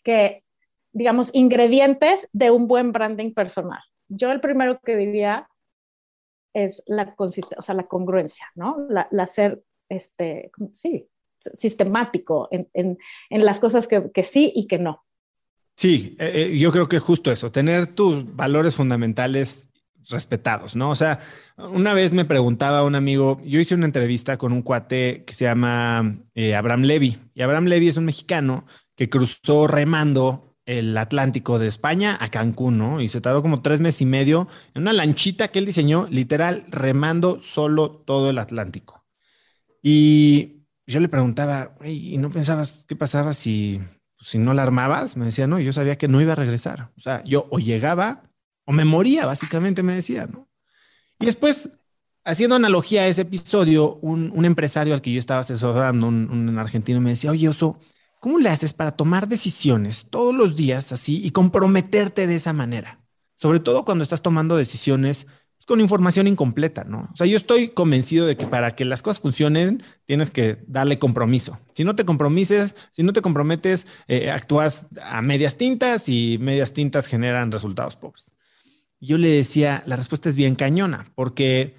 [0.04, 0.44] que,
[0.92, 3.80] digamos, ingredientes de un buen branding personal.
[4.06, 5.48] Yo el primero que diría
[6.54, 8.76] es la consistencia, o sea, la congruencia, ¿no?
[8.88, 12.98] La, la ser, este, sí, sistemático en, en,
[13.30, 15.04] en las cosas que, que sí y que no.
[15.76, 19.70] Sí, eh, eh, yo creo que justo eso, tener tus valores fundamentales
[20.08, 20.90] respetados, ¿no?
[20.90, 21.18] O sea,
[21.56, 25.46] una vez me preguntaba un amigo, yo hice una entrevista con un cuate que se
[25.46, 31.58] llama eh, Abraham Levy, y Abraham Levy es un mexicano que cruzó remando el Atlántico
[31.58, 33.00] de España a Cancún, ¿no?
[33.00, 36.64] Y se tardó como tres meses y medio en una lanchita que él diseñó, literal,
[36.68, 39.03] remando solo todo el Atlántico.
[39.84, 43.82] Y yo le preguntaba, "Ey, ¿y no pensabas qué pasaba si,
[44.22, 45.16] si no la armabas?
[45.18, 46.90] Me decía, no, yo sabía que no iba a regresar.
[46.96, 48.24] O sea, yo o llegaba
[48.64, 50.48] o me moría, básicamente me decía, ¿no?
[51.20, 51.70] Y después,
[52.24, 56.58] haciendo analogía a ese episodio, un, un empresario al que yo estaba asesorando, un, un
[56.58, 57.78] argentino, me decía, oye, Oso,
[58.20, 63.00] ¿cómo le haces para tomar decisiones todos los días así y comprometerte de esa manera?
[63.36, 65.26] Sobre todo cuando estás tomando decisiones
[65.66, 67.08] con información incompleta, ¿no?
[67.12, 70.98] O sea, yo estoy convencido de que para que las cosas funcionen, tienes que darle
[70.98, 71.58] compromiso.
[71.72, 76.72] Si no te compromises, si no te comprometes, eh, actúas a medias tintas y medias
[76.72, 78.32] tintas generan resultados pobres.
[79.00, 81.74] Yo le decía, la respuesta es bien cañona, porque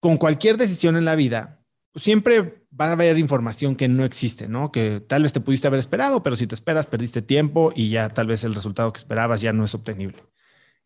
[0.00, 4.48] con cualquier decisión en la vida, pues siempre va a haber información que no existe,
[4.48, 4.72] ¿no?
[4.72, 8.08] Que tal vez te pudiste haber esperado, pero si te esperas, perdiste tiempo y ya
[8.08, 10.22] tal vez el resultado que esperabas ya no es obtenible.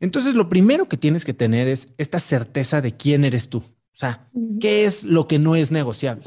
[0.00, 3.59] Entonces, lo primero que tienes que tener es esta certeza de quién eres tú.
[3.59, 4.28] O sea,
[4.61, 6.22] ¿qué es lo que no es negociable?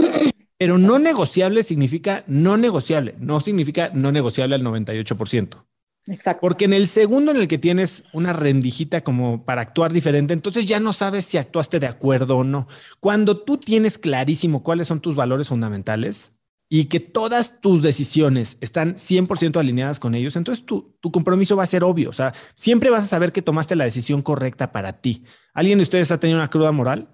[0.58, 5.66] Pero no negociable significa no negociable, no significa no negociable al 98%.
[6.08, 6.42] Exacto.
[6.42, 10.66] Porque en el segundo en el que tienes una rendijita como para actuar diferente, entonces
[10.66, 12.68] ya no sabes si actuaste de acuerdo o no.
[13.00, 16.34] Cuando tú tienes clarísimo cuáles son tus valores fundamentales
[16.72, 21.64] y que todas tus decisiones están 100% alineadas con ellos, entonces tu, tu compromiso va
[21.64, 22.10] a ser obvio.
[22.12, 25.24] O sea, siempre vas a saber que tomaste la decisión correcta para ti.
[25.54, 27.10] ¿Alguien de ustedes ha tenido una cruda moral?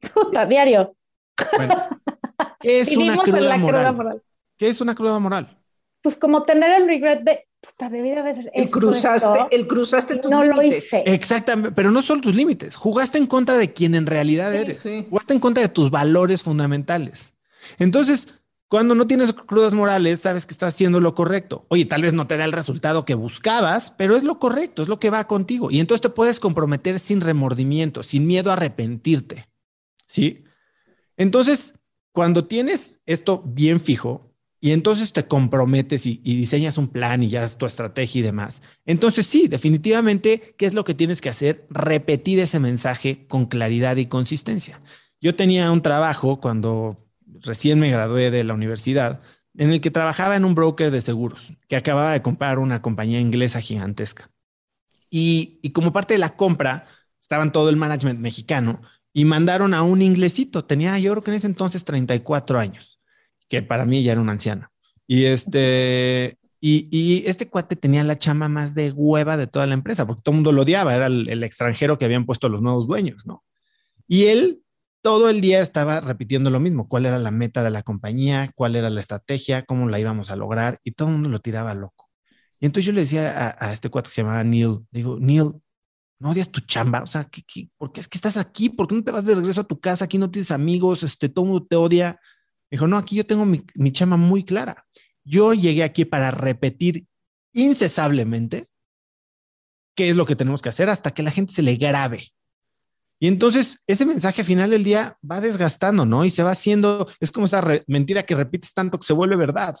[0.14, 0.96] Puta, diario.
[1.56, 1.74] Bueno,
[2.60, 3.80] ¿qué es una Vivimos cruda la moral?
[3.82, 4.22] cruda moral.
[4.56, 5.58] ¿Qué es una cruda moral?
[6.00, 10.16] Pues como tener el regret de, puta, debí de haber El cruzaste, esto, el cruzaste
[10.16, 11.02] tus no lo hice.
[11.06, 12.76] Exactamente, pero no solo tus límites.
[12.76, 14.78] Jugaste en contra de quien en realidad Sí, eres.
[14.78, 15.06] sí.
[15.10, 17.32] Jugaste en contra de tus valores fundamentales.
[17.78, 18.28] Entonces,
[18.74, 21.64] cuando no tienes crudas morales, sabes que estás haciendo lo correcto.
[21.68, 24.88] Oye, tal vez no te da el resultado que buscabas, pero es lo correcto, es
[24.88, 25.70] lo que va contigo.
[25.70, 29.48] Y entonces te puedes comprometer sin remordimiento, sin miedo a arrepentirte.
[30.08, 30.42] ¿Sí?
[31.16, 31.74] Entonces,
[32.10, 37.44] cuando tienes esto bien fijo y entonces te comprometes y, diseñas un plan y ya
[37.44, 41.64] es tu estrategia y demás, entonces sí, definitivamente, ¿qué es lo que tienes que hacer?
[41.70, 44.80] Repetir ese mensaje con claridad y consistencia.
[45.20, 46.96] Yo tenía un trabajo cuando
[47.44, 49.22] recién me gradué de la universidad
[49.56, 53.20] en el que trabajaba en un broker de seguros que acababa de comprar una compañía
[53.20, 54.30] inglesa gigantesca.
[55.10, 56.86] Y, y como parte de la compra,
[57.22, 58.80] estaban todo el management mexicano
[59.12, 60.64] y mandaron a un inglesito.
[60.64, 63.00] Tenía, yo creo que en ese entonces 34 años,
[63.48, 64.70] que para mí ya era un anciano.
[65.06, 69.74] Y este, y, y este cuate tenía la chama más de hueva de toda la
[69.74, 72.62] empresa, porque todo el mundo lo odiaba, era el, el extranjero que habían puesto los
[72.62, 73.44] nuevos dueños, ¿no?
[74.08, 74.63] Y él
[75.04, 78.74] todo el día estaba repitiendo lo mismo, cuál era la meta de la compañía, cuál
[78.74, 82.10] era la estrategia, cómo la íbamos a lograr, y todo el mundo lo tiraba loco.
[82.58, 85.52] Y entonces yo le decía a, a este cuate que se llamaba Neil, digo, Neil,
[86.18, 88.70] no odias tu chamba, o sea, ¿qué, qué, por qué es que estás aquí?
[88.70, 90.06] ¿Por qué no te vas de regreso a tu casa?
[90.06, 92.12] Aquí no tienes amigos, este, todo el mundo te odia.
[92.70, 94.86] Me dijo, no, aquí yo tengo mi, mi chamba muy clara.
[95.22, 97.06] Yo llegué aquí para repetir
[97.52, 98.64] incesablemente
[99.94, 102.33] qué es lo que tenemos que hacer hasta que la gente se le grabe.
[103.20, 106.24] Y entonces ese mensaje al final del día va desgastando, ¿no?
[106.24, 109.76] Y se va haciendo, es como esa mentira que repites tanto que se vuelve verdad.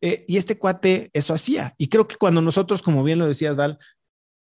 [0.00, 1.74] Eh, y este cuate eso hacía.
[1.78, 3.78] Y creo que cuando nosotros, como bien lo decías, Val,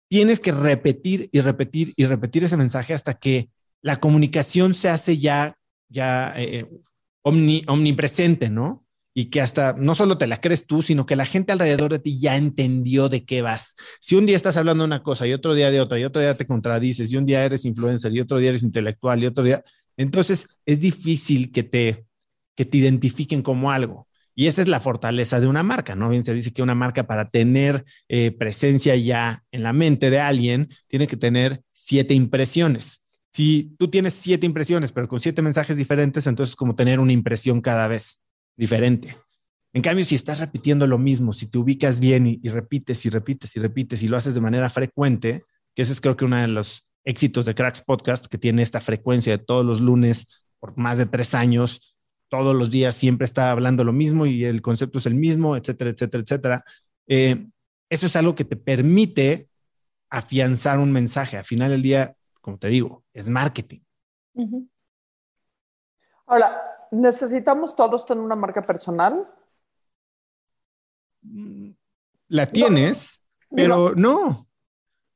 [0.09, 3.51] tienes que repetir y repetir y repetir ese mensaje hasta que
[3.83, 5.57] la comunicación se hace ya,
[5.89, 6.69] ya eh,
[7.23, 8.86] omni, omnipresente, ¿no?
[9.19, 12.01] Y que hasta no solo te la crees tú, sino que la gente alrededor de
[12.01, 13.75] ti ya entendió de qué vas.
[13.99, 16.21] Si un día estás hablando de una cosa y otro día de otra, y otro
[16.21, 19.43] día te contradices, y un día eres influencer, y otro día eres intelectual, y otro
[19.43, 19.65] día,
[19.97, 22.05] entonces es difícil que te,
[22.55, 24.07] que te identifiquen como algo.
[24.35, 26.11] Y esa es la fortaleza de una marca, ¿no?
[26.11, 30.21] Bien se dice que una marca para tener eh, presencia ya en la mente de
[30.21, 33.03] alguien tiene que tener siete impresiones.
[33.31, 37.13] Si tú tienes siete impresiones, pero con siete mensajes diferentes, entonces es como tener una
[37.13, 38.21] impresión cada vez
[38.57, 39.17] diferente.
[39.73, 43.11] En cambio, si estás repitiendo lo mismo, si te ubicas bien y, y repites y
[43.11, 45.43] repites y repites y lo haces de manera frecuente,
[45.75, 48.81] que ese es creo que uno de los éxitos de Cracks Podcast, que tiene esta
[48.81, 51.97] frecuencia de todos los lunes por más de tres años,
[52.29, 55.91] todos los días siempre está hablando lo mismo y el concepto es el mismo, etcétera,
[55.91, 56.65] etcétera, etcétera.
[57.07, 57.47] Eh,
[57.89, 59.49] eso es algo que te permite
[60.11, 61.37] afianzar un mensaje.
[61.37, 63.81] Al final del día, como te digo, es marketing.
[64.35, 64.69] Ujú.
[66.27, 69.29] Ahora, ¿necesitamos todos tener una marca personal?
[72.29, 73.21] La tienes,
[73.55, 74.47] pero no.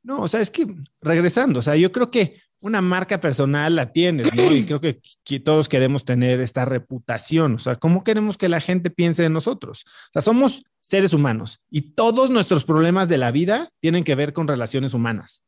[0.03, 0.67] No, o sea, es que
[1.03, 4.51] regresando, o sea, yo creo que una marca personal la tienes, ¿no?
[4.51, 8.61] Y creo que, que todos queremos tener esta reputación, o sea, ¿cómo queremos que la
[8.61, 9.85] gente piense de nosotros?
[9.87, 14.33] O sea, somos seres humanos y todos nuestros problemas de la vida tienen que ver
[14.33, 15.45] con relaciones humanas.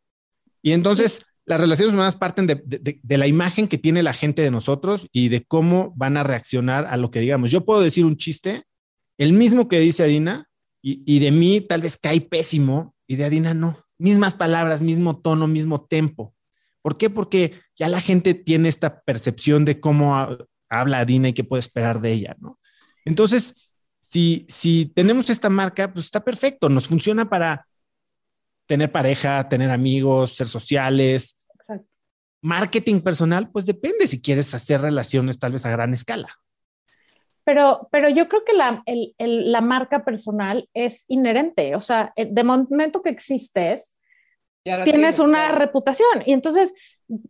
[0.61, 5.09] Y entonces las relaciones humanas parten de, la imagen que tiene la gente de nosotros
[5.13, 7.51] y de cómo van a reaccionar a lo que digamos.
[7.51, 8.63] Yo puedo decir un chiste,
[9.19, 10.47] el mismo que dice Adina,
[10.85, 13.79] y, de mí tal vez cae pésimo y de Adina no.
[13.99, 16.35] Mismas palabras, mismo tono, mismo tempo.
[16.81, 17.09] ¿Por qué?
[17.09, 20.37] Porque ya la gente tiene esta percepción de cómo ha-
[20.69, 22.59] habla Adina y qué puede esperar de ella, ¿no?
[23.05, 27.67] Entonces, si, si tenemos esta marca, pues está perfecto, nos funciona para
[28.73, 31.45] tener pareja, tener amigos, ser sociales.
[31.55, 31.87] Exacto.
[32.41, 36.29] Marketing personal, pues depende si quieres hacer relaciones tal vez a gran escala.
[37.45, 41.77] Pero, pero yo creo que la, el- el- la marca personal es inherente.
[41.77, 43.95] O sea, eh, de momento que existes,
[44.65, 45.59] la tienes una claro.
[45.59, 46.23] reputación.
[46.25, 46.73] Y entonces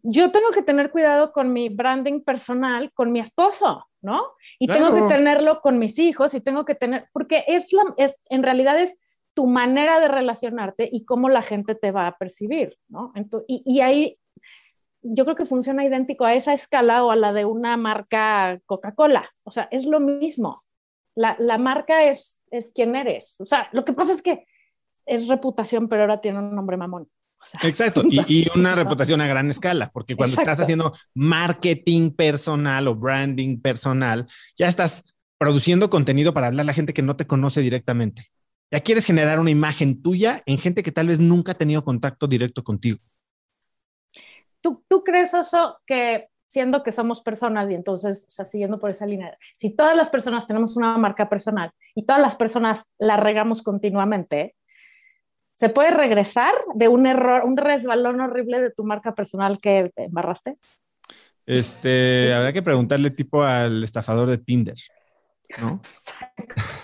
[0.05, 4.23] yo tengo que tener cuidado con mi branding personal, con mi esposo, ¿no?
[4.61, 5.09] Y tengo Claro.
[5.09, 8.81] que tenerlo con mis hijos y tengo que tener, porque es, la, es en realidad
[8.81, 8.95] es
[9.35, 13.13] tu manera de relacionarte y cómo la gente te va a percibir, ¿no?
[13.15, 14.19] Ento- y, y ahí
[15.03, 19.29] yo creo que funciona idéntico a esa escala o a la de una marca Coca-Cola.
[19.43, 20.61] O sea, es lo mismo.
[21.15, 23.35] La, la marca es, es quién eres.
[23.39, 24.47] O sea, lo que pasa es que
[25.07, 27.09] es reputación, pero ahora tiene un nombre mamón.
[27.41, 28.03] O sea, Exacto.
[28.09, 33.61] Y, y una reputación a gran escala, porque cuando estás haciendo marketing personal o branding
[33.61, 34.27] personal,
[34.57, 35.05] ya estás
[35.39, 38.27] produciendo contenido para hablar a la gente que no te conoce directamente.
[38.73, 42.27] Ya quieres generar una imagen tuya en gente que tal vez nunca ha tenido contacto
[42.27, 42.99] directo contigo.
[44.63, 48.89] ¿Tú, ¿Tú crees eso que siendo que somos personas y entonces, o sea, siguiendo por
[48.89, 53.19] esa línea, si todas las personas tenemos una marca personal y todas las personas la
[53.19, 54.55] regamos continuamente,
[55.53, 60.05] ¿se puede regresar de un error, un resbalón horrible de tu marca personal que te
[60.05, 60.57] embarraste?
[61.45, 64.77] Este, habrá que preguntarle tipo al estafador de Tinder,
[65.61, 65.81] ¿no?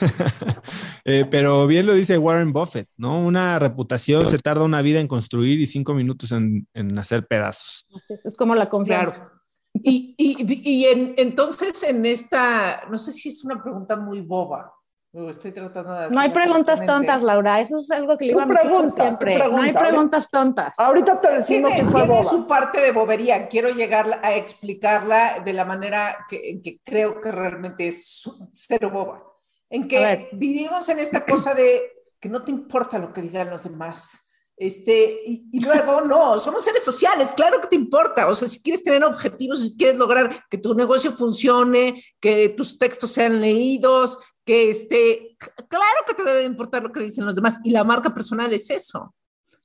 [1.04, 3.18] Eh, pero bien lo dice Warren Buffett, ¿no?
[3.18, 7.86] Una reputación se tarda una vida en construir y cinco minutos en, en hacer pedazos.
[8.10, 9.14] Es, es como la confianza.
[9.14, 9.30] Claro.
[9.72, 14.74] Y, y, y en, entonces en esta, no sé si es una pregunta muy boba,
[15.12, 17.60] estoy tratando de No hay preguntas tontas, Laura.
[17.60, 19.38] Eso es algo que le digo a pregunta, siempre.
[19.38, 19.80] no hay pregunta.
[19.80, 20.74] preguntas tontas.
[20.78, 22.24] Ahorita te decimos si fue tiene boba.
[22.24, 23.48] su parte de bobería.
[23.48, 28.90] Quiero llegar a explicarla de la manera que, en que creo que realmente es cero
[28.90, 29.24] boba.
[29.70, 31.80] En que vivimos en esta cosa de
[32.20, 34.24] que no te importa lo que digan los demás.
[34.56, 38.26] Este, y, y luego, no, somos seres sociales, claro que te importa.
[38.26, 42.76] O sea, si quieres tener objetivos, si quieres lograr que tu negocio funcione, que tus
[42.76, 44.18] textos sean leídos,
[44.48, 45.36] que este,
[45.68, 47.60] claro que te debe importar lo que dicen los demás.
[47.64, 49.14] Y la marca personal es eso.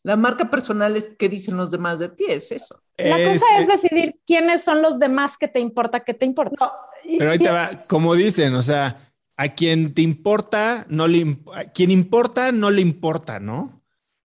[0.04, 2.84] La marca personal es qué dicen los demás de ti, es eso.
[2.98, 6.54] La cosa es decidir quiénes son los demás que te importa, que te importa.
[6.60, 6.70] No,
[7.06, 11.20] y- Pero ahí te va, como dicen, o sea, a quien te importa, no le,
[11.20, 13.82] imp- a quien importa, no le importa, ¿no?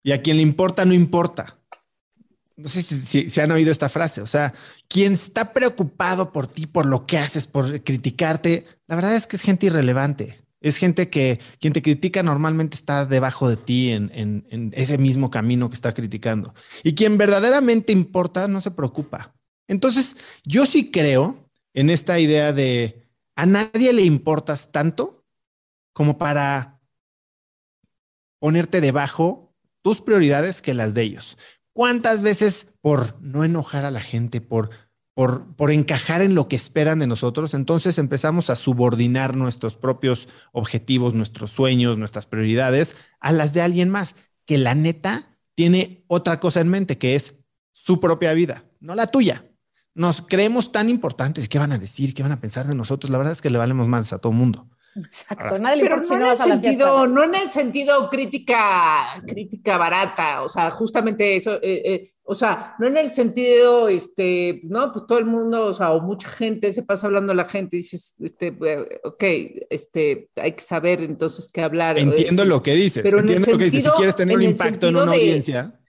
[0.01, 1.57] Y a quien le importa, no importa.
[2.57, 4.51] No sé si, si- si han oído esta frase, o sea,
[4.89, 9.35] quien está preocupado por ti, por lo que haces, por criticarte, la verdad es que
[9.35, 10.43] es gente irrelevante.
[10.59, 14.97] Es gente que quien te critica normalmente está debajo de ti en, en- en ese
[14.97, 16.55] mismo camino que está criticando.
[16.83, 19.35] Y quien verdaderamente importa no se preocupa.
[19.67, 25.23] Entonces, yo sí creo en esta idea de a nadie le importas tanto
[25.93, 26.79] como para
[28.39, 31.37] ponerte debajo tus prioridades que las de ellos.
[31.77, 34.71] ¿Cuántas veces por no enojar a la gente, por,
[35.13, 40.27] por, por encajar en lo que esperan de nosotros, entonces empezamos a subordinar nuestros propios
[40.53, 44.15] objetivos, nuestros sueños, nuestras prioridades a las de alguien más,
[44.47, 47.35] que la neta tiene otra cosa en mente, que es
[47.73, 49.45] su propia vida, no la tuya.
[49.93, 51.47] Nos creemos tan importantes.
[51.47, 52.15] ¿Qué van a decir?
[52.15, 53.11] ¿Qué van a pensar de nosotros?
[53.11, 54.67] La verdad es que le valemos más a todo mundo.
[55.05, 56.67] Exacto, nadie le Pero no si no en el vas a la fiesta.
[56.85, 62.33] sentido, no en el sentido crítica, crítica barata, o sea, justamente eso, eh, eh, o
[62.35, 66.29] sea, no en el sentido, este, no, pues todo el mundo, o sea, o mucha
[66.29, 69.23] gente se pasa hablando a la gente y dices, este, eh, ok,
[69.69, 71.97] este, hay que saber entonces qué hablar.
[71.99, 73.79] Entiendo lo que dices, Pero en el entiendo lo que dices.
[73.79, 75.79] Si sentido- quieres tener en un impacto en una de- audiencia,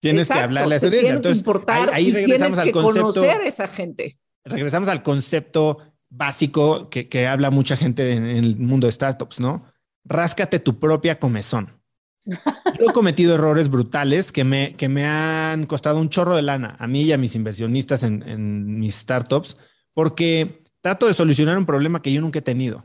[0.00, 1.10] tienes que hablarle a esa audiencia.
[1.10, 3.08] que Entonces, importar ahí, ahí y regresamos tienes al que concepto.
[3.14, 4.18] conocer a esa gente.
[4.44, 5.78] regresamos al concepto
[6.16, 9.66] básico que, habla mucha gente en, el mundo de startups, ¿no?
[10.04, 11.80] Ráscate tu propia comezón.
[12.24, 16.76] Yo he cometido errores brutales que me, que me han costado un chorro de lana
[16.78, 19.56] a mí y a mis inversionistas en mis startups,
[19.92, 22.84] porque trato de solucionar un problema que yo nunca he tenido,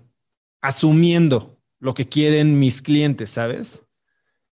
[0.61, 3.85] asumiendo lo que quieren mis clientes, ¿sabes?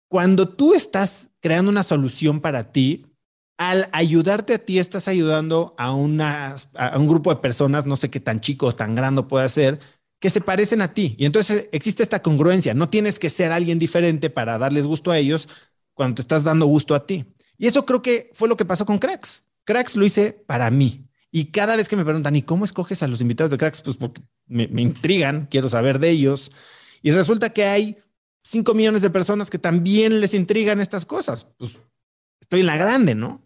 [0.08, 3.06] Cuando tú estás creando una solución para ti,
[3.58, 8.10] al ayudarte a ti, estás ayudando a, una, a un grupo de personas, no sé
[8.10, 9.80] qué tan chico o tan grande puede ser,
[10.20, 11.16] que se parecen a ti.
[11.18, 12.74] Y entonces existe esta congruencia.
[12.74, 15.48] No tienes que ser alguien diferente para darles gusto a ellos
[15.94, 17.26] cuando te estás dando gusto a ti.
[17.58, 19.44] Y eso creo que fue lo que pasó con Cracks.
[19.64, 21.10] Cracks lo hice para mí.
[21.32, 23.82] Y cada vez que me preguntan, ¿y cómo escoges a los invitados de Cracks?
[23.82, 26.52] Pues porque me, me intrigan, quiero saber de ellos.
[27.02, 27.98] Y resulta que hay
[28.44, 31.48] 5 millones de personas que también les intrigan estas cosas.
[31.58, 31.80] Pues
[32.42, 33.45] estoy en la grande, ¿no?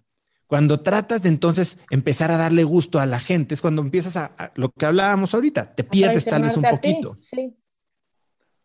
[0.49, 4.31] Cuando tratas de entonces empezar a darle gusto a la gente, es cuando empiezas a,
[4.35, 7.15] a lo que hablábamos ahorita, te pierdes tal vez un ti, poquito.
[7.19, 7.55] Sí.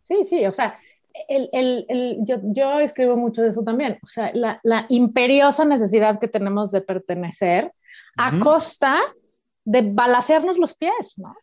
[0.02, 0.80] sí, sí, o sea,
[1.28, 5.66] el, el, el, yo, yo escribo mucho de eso también, o sea, la, la imperiosa
[5.66, 7.70] necesidad que tenemos de pertenecer
[8.16, 8.40] a Ujú.
[8.40, 8.98] costa
[9.66, 11.36] de balacearnos los pies, ¿no?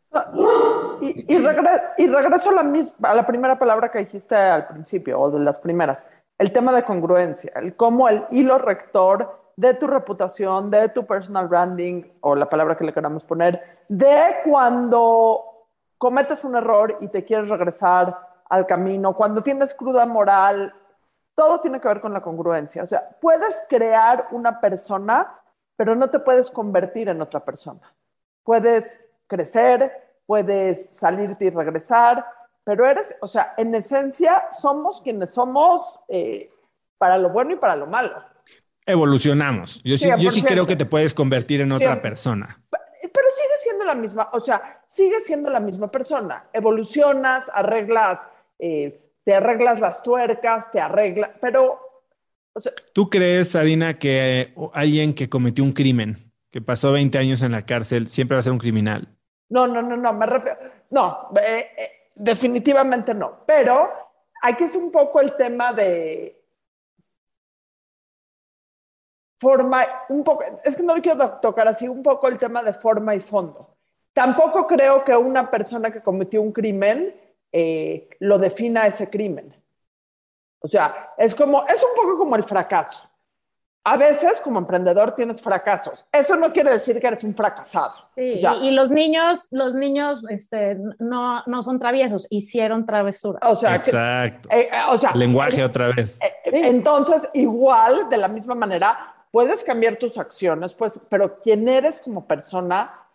[1.02, 4.68] Y, y, regre- y regreso a la, misma, a la primera palabra que dijiste al
[4.68, 6.08] principio, o de las primeras,
[6.40, 11.48] el tema de congruencia, el cómo el hilo rector de tu reputación, de tu personal
[11.48, 15.68] branding, o la palabra que le queramos poner, de cuando
[16.00, 18.18] cometes un error y te quieres regresar
[18.50, 20.74] al camino, cuando tienes cruda moral,
[21.36, 22.82] todo tiene que ver con la congruencia.
[22.82, 25.40] O sea, puedes crear una persona,
[25.76, 27.94] pero no te puedes convertir en otra persona.
[28.44, 32.26] Puedes crecer, puedes salirte y regresar,
[32.64, 36.52] pero eres, o sea, en esencia somos quienes somos eh,
[36.98, 38.31] para lo bueno y para lo malo.
[38.86, 39.82] Evolucionamos.
[39.84, 40.48] Yo sí, yo sí 100%.
[40.48, 42.62] creo que te puedes convertir en otra persona.
[42.70, 46.50] Pero sigue siendo la misma, o sea, sigue siendo la misma persona.
[46.54, 48.30] Evolucionas, arreglas,
[48.60, 51.80] eh, te arreglas las tuercas, te arreglas, pero,
[52.54, 57.42] o sea, ¿Tú crees, Adina, que alguien que cometió un crimen, que pasó 20 años
[57.42, 59.08] en la cárcel, siempre va a ser un criminal?
[59.50, 60.58] no, no, no, no, me refiero,
[60.92, 63.92] no, eh, eh, definitivamente no, pero
[64.42, 66.41] aquí es un poco el tema de
[69.42, 72.62] forma, un poco, es que no le quiero to- tocar así, un poco el tema
[72.62, 73.76] de forma y fondo.
[74.14, 77.16] Tampoco creo que una persona que cometió un crimen
[77.52, 79.54] eh, lo defina ese crimen.
[80.60, 83.02] O sea, es como, es un poco como el fracaso.
[83.84, 86.06] A veces como emprendedor tienes fracasos.
[86.12, 87.96] Eso no quiere decir que eres un fracasado.
[88.16, 93.40] Sí, y, y los niños, los niños este, no, no son traviesos, hicieron travesura.
[93.42, 94.50] o sea, que- Exacto.
[94.52, 96.20] eh, eh, o sea, Lenguaje otra vez.
[96.22, 102.02] Eh, Entonces, igual, de la misma manera, puedes cambiar tus acciones, pues, pero quién eres
[102.02, 103.08] como persona.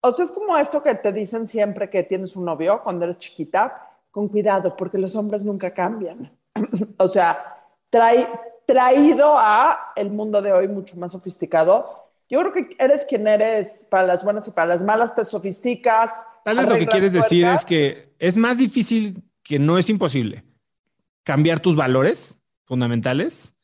[0.00, 3.18] O sea, es como esto que te dicen siempre que tienes un novio cuando eres
[3.18, 6.30] chiquita, con cuidado, porque los hombres nunca cambian.
[6.98, 8.26] o sea, trae,
[8.66, 12.06] traído a el mundo de hoy mucho más sofisticado.
[12.28, 16.10] Yo creo que eres quien eres para las buenas y para las malas, te sofisticas.
[16.44, 17.62] Tal vez lo que quieres decir tuercas.
[17.62, 20.44] es que es más difícil, que no es imposible,
[21.24, 23.54] cambiar tus valores fundamentales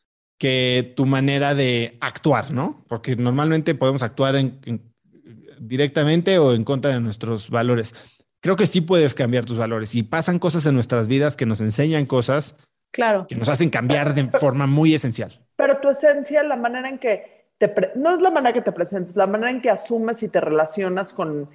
[0.44, 2.84] que tu manera de actuar, ¿no?
[2.86, 4.92] Porque normalmente podemos actuar en- en-
[5.58, 7.94] directamente o en contra de nuestros valores.
[8.42, 11.62] Creo que sí puedes cambiar tus valores y pasan cosas en nuestras vidas que nos
[11.62, 12.56] enseñan cosas
[12.92, 13.26] Claro.
[13.26, 15.40] que nos hacen cambiar de forma muy esencial.
[15.56, 18.72] Pero tu esencia, la manera en que te pre- no es la manera que te
[18.72, 21.48] presentes, la manera en que asumes y te relacionas con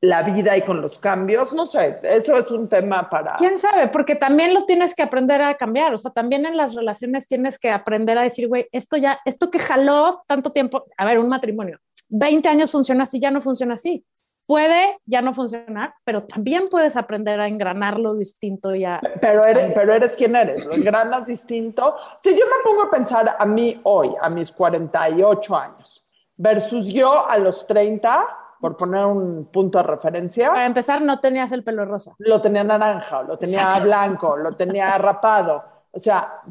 [0.00, 3.34] la vida y con los cambios, no sé, eso es un tema para...
[3.36, 3.88] ¿Quién sabe?
[3.88, 5.92] Porque también lo tienes que aprender a cambiar.
[5.94, 9.50] O sea, también en las relaciones tienes que aprender a decir, güey, esto ya, esto
[9.50, 11.78] que jaló tanto tiempo, a ver, un matrimonio,
[12.08, 14.04] 20 años funciona así, ya no funciona así.
[14.46, 18.98] Puede ya no funcionar, pero también puedes aprender a engranarlo distinto y a...
[19.20, 21.94] Pero eres, pero eres quien eres, lo engranas distinto.
[22.22, 27.28] Si yo me pongo a pensar a mí hoy, a mis 48 años, versus yo
[27.28, 28.24] a los 30,
[28.60, 32.14] por poner un punto de referencia, Para empezar, no tenías el pelo rosa.
[32.18, 35.64] lo tenía naranja, lo tenía blanco, lo tenía rapado.
[35.92, 36.42] O sea,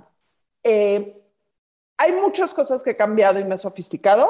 [0.64, 1.22] eh,
[1.97, 4.30] hay muchas cosas que he cambiado y me he sofisticado,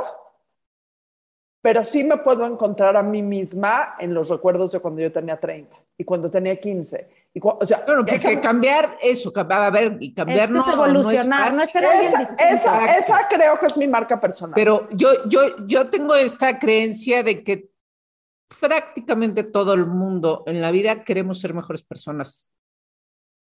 [1.61, 5.39] pero sí me puedo encontrar a mí misma en los recuerdos de cuando yo tenía
[5.39, 7.16] 30 y cuando tenía 15.
[7.41, 10.61] O sea, Bueno, que- porque cambiar eso, cam- a ver, y cambiar Es que no,
[10.61, 14.53] es evolucionar, no es ser esa, esa, esa creo que es mi marca personal.
[14.55, 17.69] Pero yo, yo, yo tengo esta creencia de que
[18.59, 22.49] prácticamente todo el mundo en la vida queremos ser mejores personas,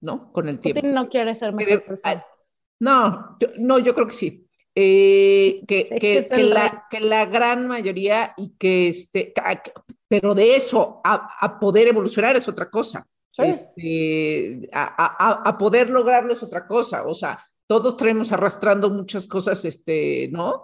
[0.02, 0.32] ¿no?
[0.32, 0.80] Con el tiempo.
[0.82, 2.14] Putin no quiere ser mejor Pero, persona.
[2.26, 2.26] ah,
[2.80, 4.44] No, yo, no, yo creo que sí.
[4.80, 9.34] Eh, que, Sí, que, que la, que la gran mayoría y que este,
[10.08, 13.06] pero de eso a, a poder evolucionar es otra cosa.
[13.38, 17.04] Este, a poder lograrlo es otra cosa.
[17.06, 20.62] O sea, todos traemos arrastrando muchas cosas, este, ¿no?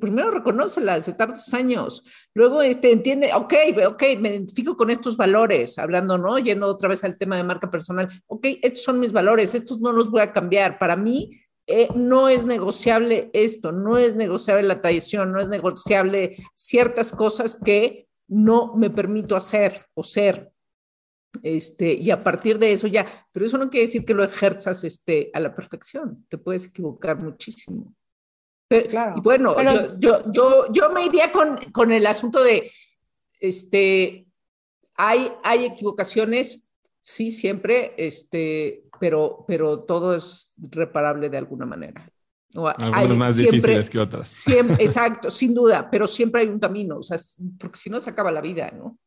[0.00, 2.02] Primero reconócelas de tantos años.
[2.34, 3.54] Luego, este, entiende, ok,
[3.86, 6.36] ok, me identifico con estos valores, hablando, ¿no?
[6.40, 8.08] Yendo otra vez al tema de marca personal.
[8.26, 10.80] Ok, estos son mis valores, estos no los voy a cambiar.
[10.80, 11.30] Para mí,
[11.68, 17.56] eh, no es negociable esto, no es negociable la traición, no es negociable ciertas cosas
[17.64, 20.50] que no me permito hacer o ser.
[21.42, 24.84] Este, y a partir de eso ya, pero eso no quiere decir que lo ejerzas
[24.84, 27.94] este, a la perfección, te puedes equivocar muchísimo.
[28.68, 29.14] Pero- Claro.
[29.18, 32.70] Y bueno, Pero- yo, yo, yo, yo me iría con, con el asunto de,
[33.40, 34.26] este,
[34.96, 42.08] hay, hay equivocaciones, sí, siempre, este, pero, pero todo es reparable de alguna manera.
[42.54, 44.28] O Algunas hay- más siempre- difíciles que otras.
[44.28, 47.18] Siempre, exacto, sin duda, pero siempre hay un camino, o sea,
[47.58, 48.98] porque si no se acaba la vida, ¿no?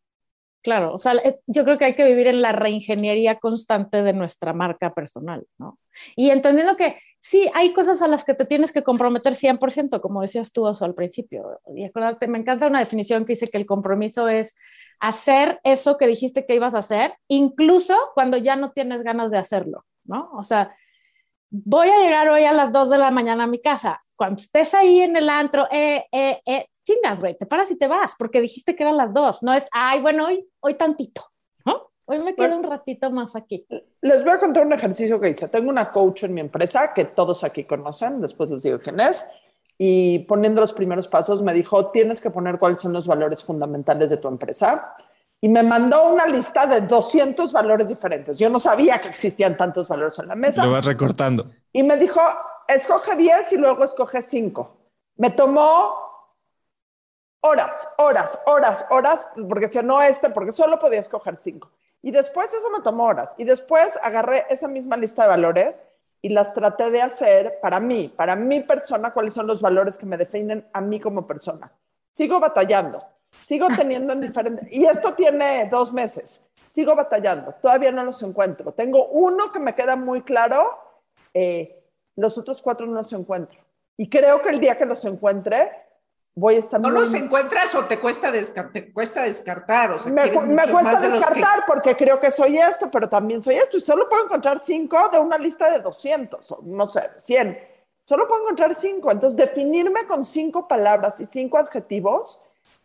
[0.61, 4.11] Claro, o sea, eh, yo creo que hay que vivir en la reingeniería constante de
[4.11, 5.79] nuestra marca personal, ¿no?
[6.17, 10.21] Y entendiendo que sí, hay cosas a las que te tienes que comprometer 100%, como
[10.21, 11.59] decías tú Oso, al principio.
[11.73, 14.57] Y acuérdate, me encanta una definición que dice que el compromiso es
[14.99, 19.37] hacer eso que dijiste que ibas a hacer, incluso cuando ya no tienes ganas de
[19.37, 20.29] hacerlo, ¿no?
[20.33, 20.75] O sea,
[21.49, 23.99] voy a llegar hoy a las 2 de la mañana a mi casa.
[24.15, 27.87] Cuando estés ahí en el antro, eh, eh, eh, chingas, güey, te paras y te
[27.87, 29.43] vas, porque dijiste que eran las 2.
[29.43, 31.23] No es, ay, bueno, hoy, hoy tantito,
[31.65, 31.89] ¿no?
[32.05, 32.57] Hoy me quedo Bueno.
[32.57, 33.65] un ratito más aquí.
[34.01, 35.47] Les voy a contar un ejercicio que hice.
[35.47, 39.25] Tengo una coach en mi empresa que todos aquí conocen, después les digo quién es,
[39.77, 44.09] y poniendo los primeros pasos me dijo, tienes que poner cuáles son los valores fundamentales
[44.09, 44.93] de tu empresa.
[45.41, 48.37] Y me mandó una lista de 200 valores diferentes.
[48.37, 50.65] Yo no sabía que existían tantos valores en la mesa.
[50.65, 51.49] Lo vas recortando.
[51.71, 52.19] Y me dijo,
[52.67, 54.77] escoge 10 y luego escoge 5.
[55.15, 55.95] Me tomó
[57.41, 61.71] horas, horas, horas, horas, porque decía, no este, porque solo podía escoger 5.
[62.01, 63.35] Y después eso me tomó horas.
[63.37, 65.85] Y después agarré esa misma lista de valores
[66.21, 70.05] y las traté de hacer para mí, para mi persona, cuáles son los valores que
[70.05, 71.71] me definen a mí como persona.
[72.11, 73.03] Sigo batallando,
[73.45, 74.67] sigo teniendo en diferentes...
[74.71, 76.43] Y esto tiene dos meses.
[76.71, 78.71] Sigo batallando, todavía no los encuentro.
[78.73, 80.63] Tengo uno que me queda muy claro,
[81.33, 81.83] eh,
[82.15, 83.59] los otros cuatro no los encuentro.
[83.97, 85.71] Y creo que el día que los encuentre,
[86.35, 86.99] voy a estar ¿No muy...
[86.99, 89.91] los encuentras o te cuesta, descar- te cuesta descartar?
[89.91, 92.57] O sea, me, cu- me cuesta más de los que- descartar porque creo que soy
[92.59, 93.77] esto, pero también soy esto.
[93.77, 97.59] Y solo puedo encontrar cinco de una lista de 200, o no sé, 100.
[98.05, 99.11] Solo puedo encontrar cinco.
[99.11, 102.39] Entonces, definirme con cinco palabras y cinco adjetivos,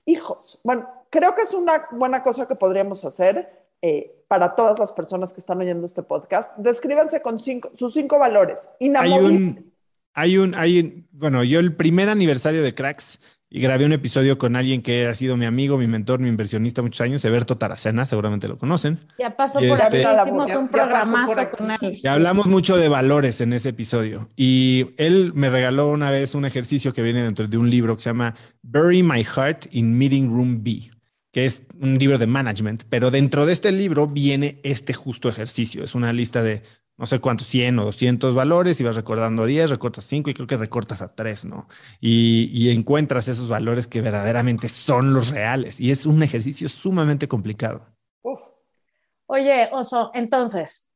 [0.06, 0.58] hijos.
[0.62, 5.32] Bueno, creo que es una buena cosa que podríamos hacer eh, para todas las personas
[5.32, 6.56] que están oyendo este podcast.
[6.56, 8.70] Descríbanse con cinco, sus cinco valores.
[8.80, 9.30] Hay Inamovibles.
[9.30, 9.72] un,
[10.14, 13.20] hay un, hay un, bueno, yo el primer aniversario de Cracks
[13.50, 16.82] y grabé un episodio con alguien que ha sido mi amigo, mi mentor, mi inversionista
[16.82, 18.98] muchos años, Eberto Taracena, seguramente lo conocen.
[19.18, 21.98] Ya pasó Y por este- aquí, hicimos un programazo con él.
[22.02, 24.28] Y hablamos mucho de valores en ese episodio.
[24.34, 28.02] Y él me regaló una vez un ejercicio que viene dentro de un libro que
[28.02, 30.90] se llama Bury My Heart in Meeting Room B,
[31.30, 32.84] que es un libro de management.
[32.88, 35.84] Pero dentro de este libro viene este justo ejercicio.
[35.84, 36.62] Es una lista de
[36.96, 40.46] no sé cuántos, 100 o 200 valores y vas recordando 10, recortas 5 y creo
[40.46, 41.66] que recortas a 3, ¿no?
[42.00, 45.80] Y, encuentras esos valores que verdaderamente son los reales.
[45.80, 47.86] Y es un ejercicio sumamente complicado.
[49.26, 50.88] Oye, Oso, entonces,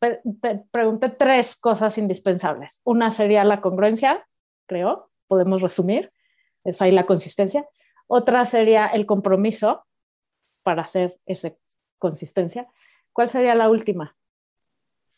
[0.00, 2.80] te pregunté tres cosas indispensables.
[2.82, 4.26] Una sería la congruencia,
[4.66, 6.12] creo, podemos resumir,
[6.64, 7.68] es ahí la consistencia.
[8.08, 9.86] Otra sería el compromiso
[10.62, 11.52] para hacer esa
[11.98, 12.66] consistencia.
[13.12, 14.16] ¿Cuál sería la última?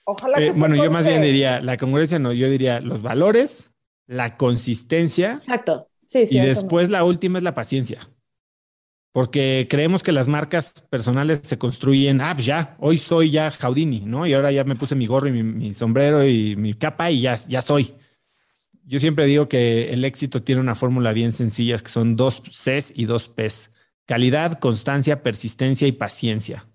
[0.05, 3.03] Ojalá que Eh, se bueno, yo más bien diría la congruencia, no, yo diría los
[3.03, 3.75] valores,
[4.07, 5.89] la consistencia Exacto.
[6.07, 6.37] Sí, sí.
[6.37, 8.01] y después la última es la paciencia.
[9.13, 14.01] Porque creemos que las marcas personales se construyen, ah, pues ya, hoy soy ya Jaudini,
[14.01, 14.27] ¿no?
[14.27, 17.21] Y ahora ya me puse mi gorro y mi, mi sombrero y mi capa y
[17.21, 17.95] ya, ya soy.
[18.85, 22.93] Yo siempre digo que el éxito tiene una fórmula bien sencilla, que son dos Cs
[22.97, 23.71] y dos Ps.
[24.05, 26.69] Calidad, constancia, persistencia y paciencia.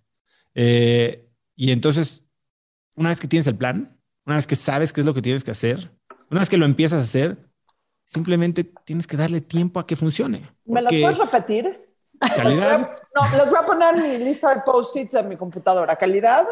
[0.56, 1.28] Eh,
[1.58, 2.24] y entonces,
[2.96, 5.44] una vez que tienes el plan, una vez que sabes qué es lo que tienes
[5.44, 5.92] que hacer,
[6.30, 7.50] una vez que lo empiezas a hacer,
[8.12, 10.42] Simplemente tienes que darle tiempo a que funcione.
[10.66, 11.94] ¿Me porque puedes repetir?
[12.36, 15.96] Calidad, No, los voy a poner en mi lista de post-its en mi computadora.
[15.96, 16.48] Calidad,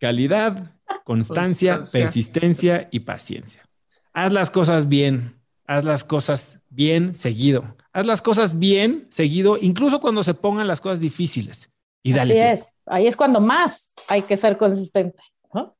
[0.00, 0.56] calidad,
[1.04, 2.00] constancia, Constancia.
[2.00, 3.68] persistencia y paciencia.
[4.14, 7.76] Haz las cosas bien, haz las cosas bien seguido.
[7.92, 11.68] Haz las cosas bien seguido, incluso cuando se pongan las cosas difíciles.
[12.02, 12.32] Y dale.
[12.32, 12.54] Así tiempo.
[12.54, 12.72] es.
[12.86, 15.22] Ahí es cuando más hay que ser consistente.
[15.54, 15.76] ¿No?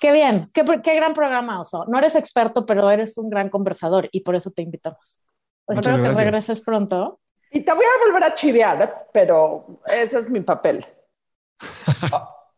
[0.00, 1.84] Qué bien, qué, qué gran programa, Oso.
[1.86, 5.20] No eres experto, pero eres un gran conversador y por eso te invitamos.
[5.66, 7.20] Muchas Espero que regreses pronto.
[7.50, 10.84] Y te voy a volver a chivear, pero ese es mi papel.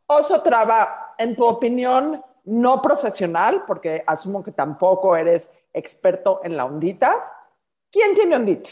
[0.07, 6.65] Oso Traba, en tu opinión, no profesional, porque asumo que tampoco eres experto en la
[6.65, 7.13] ondita.
[7.91, 8.71] ¿Quién tiene ondita?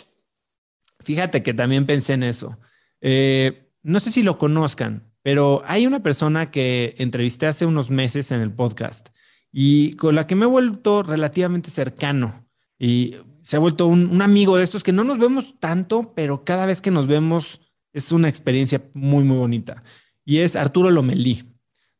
[1.00, 2.58] Fíjate que también pensé en eso.
[3.00, 8.32] Eh, no sé si lo conozcan, pero hay una persona que entrevisté hace unos meses
[8.32, 9.10] en el podcast
[9.52, 12.48] y con la que me he vuelto relativamente cercano
[12.78, 16.46] y se ha vuelto un, un amigo de estos que no nos vemos tanto, pero
[16.46, 17.60] cada vez que nos vemos
[17.92, 19.84] es una experiencia muy, muy bonita.
[20.24, 21.44] Y es Arturo Lomelí.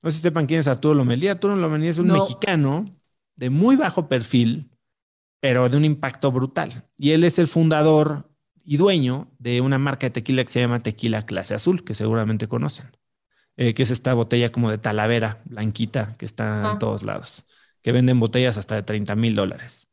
[0.00, 1.28] No sé si sepan quién es Arturo Lomelí.
[1.28, 2.14] Arturo Lomelí es un No.
[2.14, 2.86] mexicano
[3.36, 4.70] de muy bajo perfil,
[5.38, 6.88] pero de un impacto brutal.
[6.96, 8.30] Y él es el fundador
[8.64, 12.48] y dueño de una marca de tequila que se llama Tequila Clase Azul, que seguramente
[12.48, 12.90] conocen,
[13.58, 16.72] eh, que es esta botella como de talavera blanquita que está Ah.
[16.74, 17.46] en todos lados,
[17.82, 19.88] que venden botellas hasta de 30 mil dólares.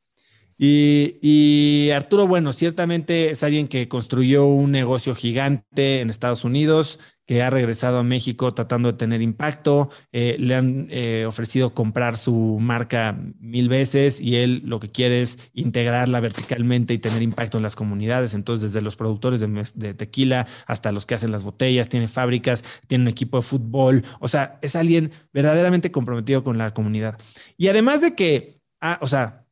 [0.57, 6.99] Y, y Arturo, bueno, ciertamente es alguien que construyó un negocio gigante en Estados Unidos,
[7.25, 9.89] que ha regresado a México tratando de tener impacto.
[10.11, 15.21] Eh, le han eh, ofrecido comprar su marca mil veces y él lo que quiere
[15.21, 18.33] es integrarla verticalmente y tener impacto en las comunidades.
[18.33, 23.03] Entonces, desde los productores de, tequila hasta los que hacen las botellas, tiene fábricas, tiene
[23.03, 24.03] un equipo de fútbol.
[24.19, 27.17] O sea, es alguien verdaderamente comprometido con la comunidad.
[27.57, 29.45] Y además de que, ah, o sea,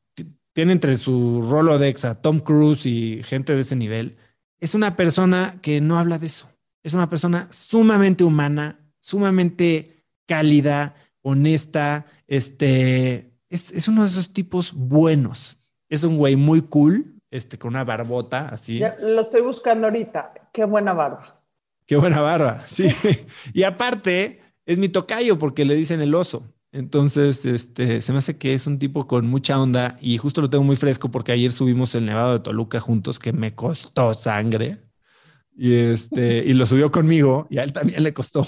[0.54, 4.16] tiene entre su Rolodex a Tom Cruise y gente de ese nivel,
[4.60, 6.53] es una persona que no habla de eso.
[6.84, 14.74] Es una persona sumamente humana, sumamente cálida, honesta, este, es, es uno de esos tipos
[14.74, 15.58] buenos.
[15.90, 18.80] Es un güey muy cool, este, con una barbota así.
[18.80, 20.34] Ya lo estoy buscando ahorita.
[20.52, 21.42] Qué buena barba.
[21.86, 22.88] Qué buena barba, sí.
[23.54, 26.44] y aparte, es mi tocayo porque le dicen el oso.
[26.72, 30.50] Entonces, este, se me hace que es un tipo con mucha onda y justo lo
[30.50, 34.78] tengo muy fresco porque ayer subimos el Nevado de Toluca juntos, que me costó sangre.
[35.56, 38.46] Y este, y lo subió conmigo y a él también le costó.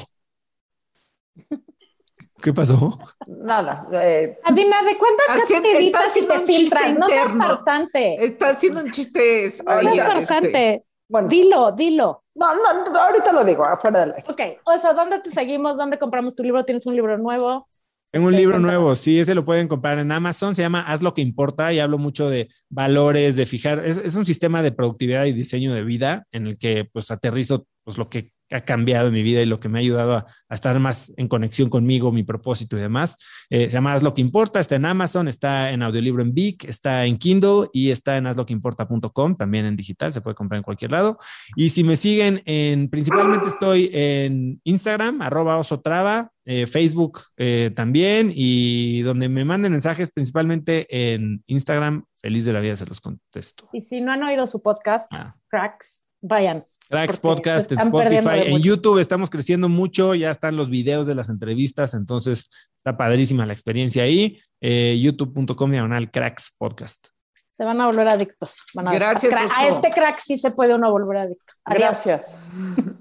[2.42, 2.98] ¿Qué pasó?
[3.28, 3.88] Nada.
[3.94, 6.98] eh, Adina, ¿de cuánta Haciendo- te editas y te un chiste filtras?
[6.98, 8.24] No seas farsante.
[8.26, 9.46] Está haciendo un chiste.
[9.66, 10.84] No seas este, farsante.
[11.08, 12.24] bueno, Dilo, dilo.
[12.36, 14.24] no, no, no, ahorita lo digo, afuera del aire.
[14.30, 15.78] Ok, o sea, ¿dónde te seguimos?
[15.78, 16.64] ¿Dónde compramos tu libro?
[16.66, 17.68] ¿Tienes un libro nuevo?
[18.12, 21.14] Tengo un libro nuevo, sí, ese lo pueden comprar en Amazon, se llama Haz lo
[21.14, 25.26] que importa y hablo mucho de valores, de fijar, es, es un sistema de productividad
[25.26, 29.14] y diseño de vida en el que pues aterrizo pues lo que ha cambiado en
[29.14, 32.12] mi vida y lo que me ha ayudado a, a estar más en conexión conmigo,
[32.12, 33.18] mi propósito y demás.
[33.50, 36.64] Eh, se llama Haz lo que importa, está en Amazon, está en audiolibro en Vic,
[36.66, 40.92] está en Kindle y está en hazloqueimporta.com, también en digital, se puede comprar en cualquier
[40.92, 41.18] lado.
[41.56, 48.32] Y si me siguen en, principalmente estoy en Instagram, arroba osotrava, eh, Facebook eh, también,
[48.34, 53.68] y donde me manden mensajes, principalmente en Instagram, feliz de la vida se los contesto.
[53.74, 55.36] Y si no han oído su podcast, Ah.
[55.48, 56.66] Cracks, vayan.
[56.90, 58.62] Cracks Podcast en Spotify, en.
[58.62, 63.54] YouTube estamos creciendo mucho, ya están los videos de las entrevistas, entonces está padrísima la
[63.54, 64.40] experiencia ahí.
[64.62, 67.08] Eh, YouTube.com diagonal Cracks Podcast.
[67.52, 68.66] Se van a volver adictos.
[68.74, 71.54] Van a, Gracias, a, este crack sí se puede uno volver adicto.
[71.64, 71.82] Adiós.
[71.82, 72.40] Gracias.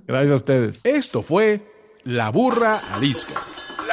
[0.07, 0.81] Gracias a ustedes.
[0.85, 1.67] Esto fue
[2.05, 3.43] La Burra Arisca.